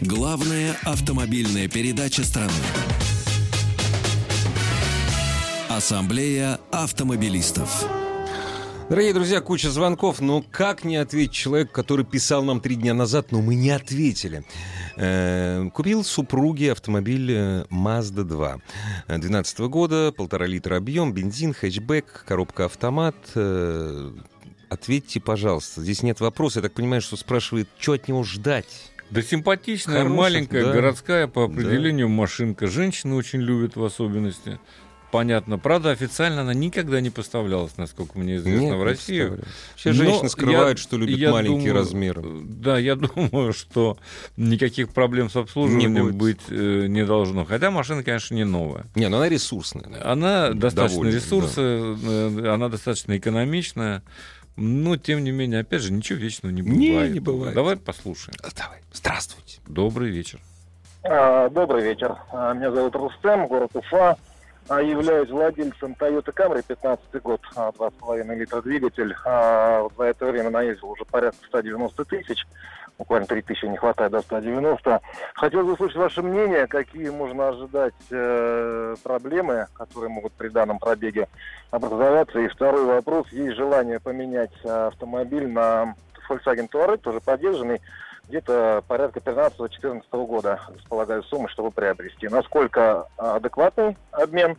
[0.00, 2.52] Главная автомобильная передача страны.
[5.68, 8.07] Ассамблея автомобилистов.
[8.88, 13.32] Дорогие друзья, куча звонков, но как не ответить человеку, который писал нам три дня назад,
[13.32, 14.44] но мы не ответили.
[14.96, 18.58] Э, Купил супруге автомобиль э, Mazda 2.
[19.08, 23.16] 12 года, полтора литра объем, бензин, хэтчбэк, коробка автомат.
[23.34, 24.10] Э,
[24.70, 25.82] Ответьте, пожалуйста.
[25.82, 26.58] Здесь нет вопроса.
[26.60, 28.92] Я так понимаю, что спрашивает, что от него ждать.
[29.10, 30.72] Да симпатичная, Хороших, маленькая, да.
[30.72, 32.66] городская по определению машинка.
[32.66, 34.58] Женщины очень любят в особенности.
[35.10, 35.58] Понятно.
[35.58, 39.40] Правда, официально она никогда не поставлялась, насколько мне известно, Нет, в не Россию.
[39.74, 42.22] Все Но женщины скрывают, я- что любят я маленькие думаю, размеры.
[42.44, 43.96] Да, я думаю, что
[44.36, 46.14] никаких проблем с обслуживанием Не будет.
[46.14, 47.46] быть э, не должно.
[47.46, 48.84] Хотя машина, конечно, не новая.
[48.96, 49.86] Не, ну она ресурсная.
[50.04, 54.02] Она достаточно Довольно, ресурсная, э, она достаточно экономичная.
[54.56, 57.12] Но, тем не менее, опять же, ничего вечного не Не, бывает.
[57.14, 57.54] не бывает.
[57.54, 58.36] Давай послушаем.
[58.42, 59.60] А, Давай, здравствуйте.
[59.68, 60.40] Добрый вечер.
[61.04, 62.16] А, Добрый вечер.
[62.32, 64.18] А, Меня зовут Рустем, город Уфа.
[64.68, 69.14] А, Являюсь владельцем Toyota Camry, 15 год, а, 2,5 литра двигатель.
[69.24, 72.46] А, За это время наездил уже порядка 190 тысяч.
[72.98, 75.00] Буквально 3 тысячи не хватает до 190.
[75.34, 81.28] Хотел бы услышать ваше мнение, какие можно ожидать э, проблемы, которые могут при данном пробеге
[81.70, 82.40] образоваться.
[82.40, 83.28] И второй вопрос.
[83.30, 85.94] Есть желание поменять а, автомобиль на
[86.28, 87.80] Volkswagen Touareg, тоже поддержанный
[88.28, 92.28] где-то порядка 13-14 года располагаю суммы, чтобы приобрести.
[92.28, 94.56] Насколько а, адекватный обмен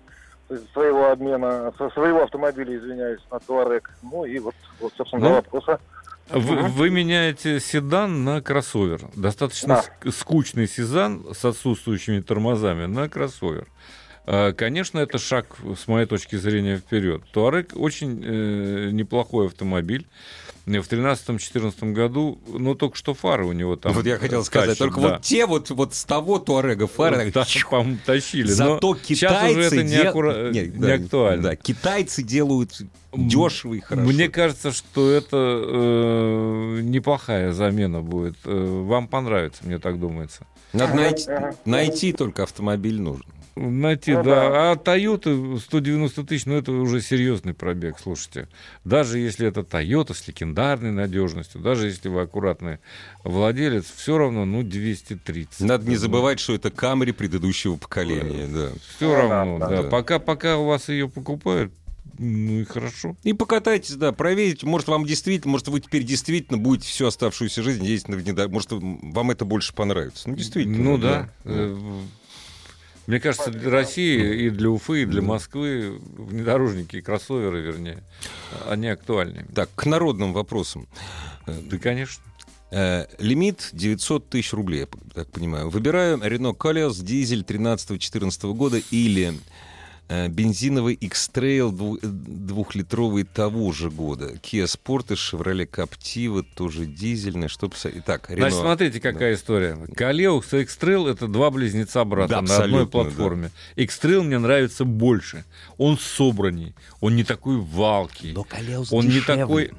[0.74, 3.92] своего обмена, своего автомобиля, извиняюсь, на Туарек.
[4.02, 5.80] Ну и вот, вот собственно, Ну, два вопроса.
[6.32, 9.02] Вы, вы меняете седан на кроссовер.
[9.16, 9.84] Достаточно Да.
[10.08, 13.68] ск- скучный седан с отсутствующими тормозами на кроссовер.
[14.26, 15.46] А, Конечно, это шаг,
[15.78, 17.24] с моей точки зрения, вперед.
[17.32, 20.08] Туарек очень э, неплохой автомобиль.
[20.78, 24.78] В 2013-2014 году, ну, только что фары у него там вот я хотел сказать, тащат,
[24.80, 25.08] только да.
[25.14, 28.48] вот те вот, вот с того Туарега фары, Вот так, по-моему, тащили.
[28.48, 31.44] зато Но сейчас уже китайцы это не, дел- аккура- Не, не да, актуально.
[31.44, 32.80] Да, китайцы делают
[33.14, 34.08] дешево и хорошо.
[34.08, 38.38] Мне кажется, что это э, неплохая замена будет.
[38.46, 40.46] Э, вам понравится, мне так думается.
[40.74, 41.28] Надо найти,
[41.66, 43.26] найти только автомобиль нужен.
[43.60, 44.72] Найти, Ну да.
[44.72, 48.48] А Toyota 190 тысяч, ну это уже серьезный пробег, слушайте.
[48.86, 52.80] Даже если это Toyota с легендарной надежностью, даже если вы аккуратный
[53.26, 55.60] владелец, все равно, ну, 230.
[55.60, 58.48] Надо не забывать, что это Камри предыдущего поколения.
[58.48, 58.70] Да.
[58.96, 59.84] Все равно, да, да.
[59.84, 59.90] да.
[59.90, 61.74] Пока, пока у вас ее покупают,
[62.18, 63.18] ну и хорошо.
[63.24, 64.64] И покатайтесь, да, проверить.
[64.64, 68.54] Может, вам действительно, может, вы теперь действительно будете всю оставшуюся жизнь ездить на внедорожнике.
[68.54, 70.30] Может, вам это больше понравится.
[70.30, 70.78] Ну, действительно.
[70.78, 71.30] Ну да.
[71.44, 71.78] Э,
[73.10, 78.04] Мне кажется, для России и для Уфы, и для Москвы внедорожники и кроссоверы, вернее,
[78.68, 79.48] они актуальны.
[79.56, 80.88] Так, к народным вопросам.
[81.48, 82.24] Да, конечно.
[82.70, 85.72] Э, лимит 900 тысяч рублей, я так понимаю.
[85.72, 89.34] Выбираю Renault Koleos, дизель 13-14 года или э,
[90.10, 94.34] бензиновый X-Trail э, двухлитровый того же года.
[94.42, 97.48] Kia Sportage, Chevrolet Captiva, тоже дизельный.
[97.48, 97.94] Что писать?
[97.98, 98.62] Итак, Значит, Renault.
[98.62, 99.78] смотрите, какая история.
[99.96, 103.52] Калеукс и X-Trail— это два близнеца брата Да, на одной платформе.
[103.76, 105.46] X-Trail мне нравится больше.
[105.78, 108.34] Он собранней, он не такой валкий.
[108.34, 109.36] Но Koleos он не дешевле.
[109.44, 109.72] такой...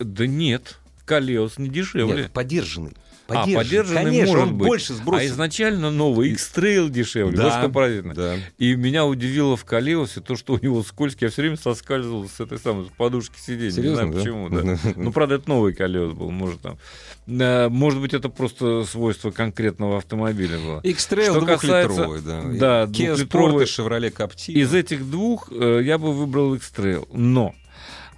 [0.00, 2.22] Да нет, Калеус не дешевле.
[2.22, 2.92] Нет, подержанный.
[3.38, 4.68] А, поддержанный Конечно, может он быть.
[4.68, 5.30] больше сбросит.
[5.30, 7.36] А изначально новый X-Trail дешевле.
[7.36, 8.14] Да, поразительно.
[8.14, 8.36] да.
[8.58, 11.26] И меня удивило в Калеусе то, что у него скользкий.
[11.26, 13.70] Я все время соскальзывал с этой самой с подушки сиденья.
[13.70, 14.20] Серьезно, не да?
[14.20, 14.48] знаю почему.
[14.48, 14.78] Да.
[14.96, 16.30] Ну, правда, это новый Калеус был.
[16.30, 16.78] Может, там.
[17.26, 20.80] Может быть, это просто свойство конкретного автомобиля было.
[20.82, 22.42] X-Trail Что касается- двухлитровый, да.
[22.42, 23.64] да, Kia двухлитровый.
[23.64, 24.52] Sportage, Chevrolet Captiva.
[24.52, 27.08] Из этих двух э, я бы выбрал X-Trail.
[27.12, 27.54] Но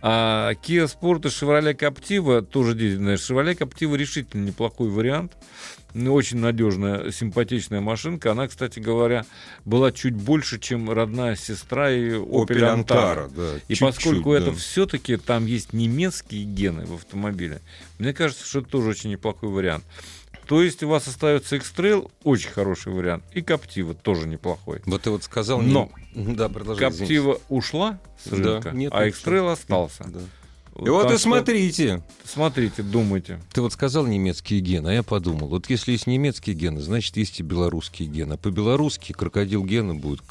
[0.04, 3.16] а, Kia Sport и Chevrolet Captiva, тоже дизельная.
[3.16, 5.32] Chevrolet Captiva решительно неплохой вариант.
[5.94, 8.32] Ну, Очень надежная, симпатичная машинка.
[8.32, 9.26] Она, кстати говоря,
[9.64, 13.30] была чуть больше, чем родная сестра и Opel, Antara.
[13.34, 13.56] Да.
[13.68, 14.56] И чуть-чуть, поскольку это да.
[14.56, 17.60] все-таки там есть немецкие гены в автомобиле,
[17.98, 19.84] мне кажется, что это тоже очень неплохой вариант.
[20.46, 24.82] То есть у вас остается X-Trail, очень хороший вариант, и Captiva тоже неплохой.
[24.86, 25.60] Вот ты вот сказал...
[25.60, 26.48] Но не- Да.
[26.48, 30.04] Коптива ушла с Да, рынка, нет, а Экстрейл остался.
[30.04, 30.20] Да.
[30.78, 32.02] И вот и что смотрите.
[32.24, 33.40] Смотрите, думайте.
[33.52, 37.40] Ты вот сказал немецкие гены, а я подумал, вот если есть немецкие гены, значит, есть
[37.40, 38.34] и белорусские гены.
[38.34, 40.22] А по-белорусски крокодил гена будет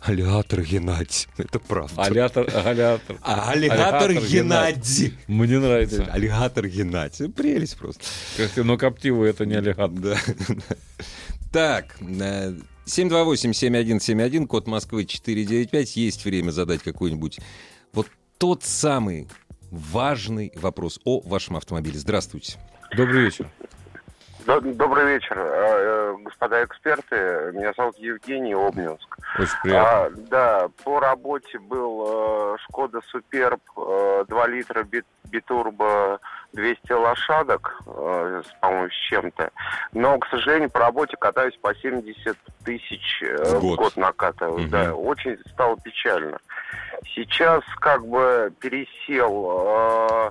[0.00, 1.26] аллигатор Геннадий.
[1.38, 2.02] Это правда.
[2.02, 3.16] Аллигатор, аллигатор.
[3.22, 5.14] А, аллигатор Аллигатор Геннадий.
[5.26, 6.04] Мне нравится.
[6.10, 7.28] Аллигатор Геннадий.
[7.28, 8.02] Прелесть просто.
[8.54, 9.90] Ты, Но Коптива это не аллигатор.
[9.98, 10.16] Да.
[11.52, 12.54] Так, э,
[12.86, 15.96] 728-7171, код Москвы 495.
[15.96, 17.40] Есть время задать какой-нибудь
[17.92, 18.06] вот
[18.38, 19.28] тот самый
[19.70, 21.98] важный вопрос о вашем автомобиле.
[21.98, 22.58] Здравствуйте.
[22.96, 23.48] Добрый вечер.
[24.46, 25.99] До- Добрый вечер, э, э,
[26.30, 27.50] господа эксперты.
[27.52, 29.18] Меня зовут Евгений Обнинск.
[29.38, 29.90] Очень приятно.
[29.90, 36.20] А, да, по работе был э, Шкода Суперб, э, 2 литра бит- битурбо,
[36.52, 39.50] 200 лошадок, э, с, по-моему, с чем-то.
[39.92, 43.72] Но, к сожалению, по работе катаюсь по 70 тысяч э, В год.
[43.74, 44.60] в год накатываю.
[44.60, 44.70] Мгм.
[44.70, 46.38] Да, очень стало печально.
[47.14, 50.30] Сейчас как бы пересел э,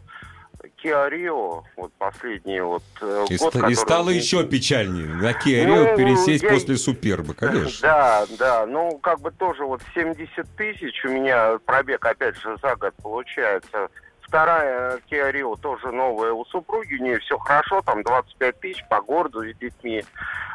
[0.84, 5.08] Kia Rio, вот последний вот э, И, год, ста- и стало еще печальнее.
[5.08, 7.80] На Kia Rio Ну, пересесть я- после Суперба, конечно.
[7.82, 12.76] Да, да, ну как бы тоже вот 70 тысяч у меня пробег опять же за
[12.76, 13.90] год получается.
[14.22, 19.02] Вторая Kia Rio тоже новая у супруги, у нее все хорошо, там 25 тысяч по
[19.02, 20.04] городу с детьми.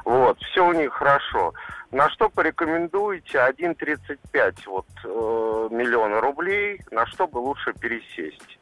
[0.04, 1.52] Вот, все у них хорошо.
[1.90, 8.58] На что порекомендуете 1,35 вот, э, миллиона рублей, на что бы лучше пересесть?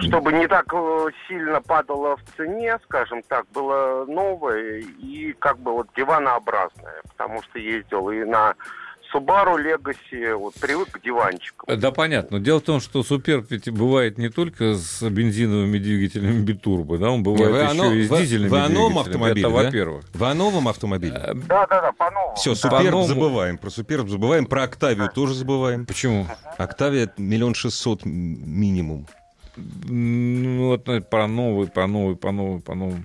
[0.00, 5.72] Чтобы не так э, сильно падало в цене, скажем так, было новое и как бы
[5.72, 8.54] вот диванообразное, потому что ездил и на
[9.14, 11.80] Subaru Legacy, вот привык к диванчикам.
[11.80, 12.38] Да, понятно.
[12.40, 17.22] Дело в том, что Суперб ведь бывает не только с бензиновыми двигателями битурбо, да, он
[17.22, 19.62] бывает вы еще оно- и с вы- дизельными вы о новом автомобиле, Это да?
[19.64, 20.04] во-первых.
[20.12, 21.14] Вы о новом автомобиле?
[21.16, 22.36] Э, Да, да, да, по-новому.
[22.36, 22.56] Все, Да.
[22.56, 23.06] Суперб По-новому.
[23.08, 23.56] забываем.
[23.56, 24.44] Про Суперб забываем.
[24.44, 25.86] Про Октавию тоже забываем.
[25.86, 26.26] Почему?
[26.58, 29.06] Октавия миллион шестьсот минимум.
[29.84, 33.02] Ну, вот по новой, по новой, по новой, по новому.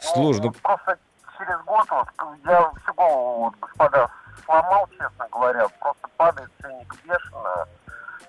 [0.00, 0.44] Сложно.
[0.44, 0.98] Ну, просто
[1.38, 2.08] через год вот
[2.44, 4.10] я всю голову, вот, господа,
[4.44, 5.66] сломал, честно говоря.
[5.80, 7.66] Просто падает ценник бешено.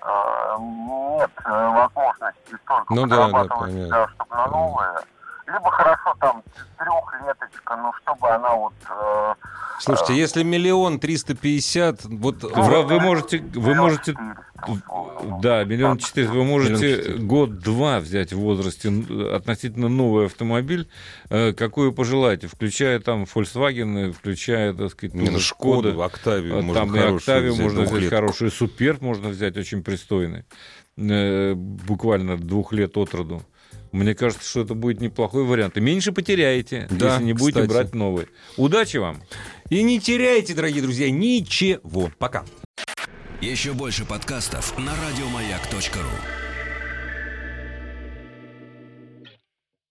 [0.01, 3.87] А, нет э, возможности столько Ну да, да, понятно.
[3.89, 4.99] да, чтобы на новое.
[5.47, 6.43] Либо хорошо там
[6.77, 8.73] трехлеточка, ну чтобы она вот...
[8.89, 9.33] э,
[9.79, 15.97] Слушайте, если миллион триста пятьдесят, вот Вы, в- вы можете, вы можете, 400, да, миллион
[15.99, 18.89] четыреста, вы можете год-два взять в возрасте
[19.33, 20.89] относительно новый автомобиль,
[21.29, 26.63] э, какой вы пожелаете, включая там Volkswagen, включая, так сказать, ну, ну, Шкода, Шкоду, Октавию
[26.63, 30.45] можно Там и хорошую Октавию взять, можно взять хороший, Суперб можно взять очень пристойный,
[30.97, 33.43] э, буквально двух лет от роду.
[33.95, 35.77] Мне кажется, что это будет неплохой вариант.
[35.77, 37.69] И меньше потеряете, Да, если не будете кстати.
[37.69, 38.27] брать новые.
[38.57, 39.21] Удачи вам!
[39.69, 42.11] И не теряйте, дорогие друзья, ничего.
[42.19, 42.43] Пока.
[43.41, 46.44] Еще больше подкастов на радиомаяк.ру.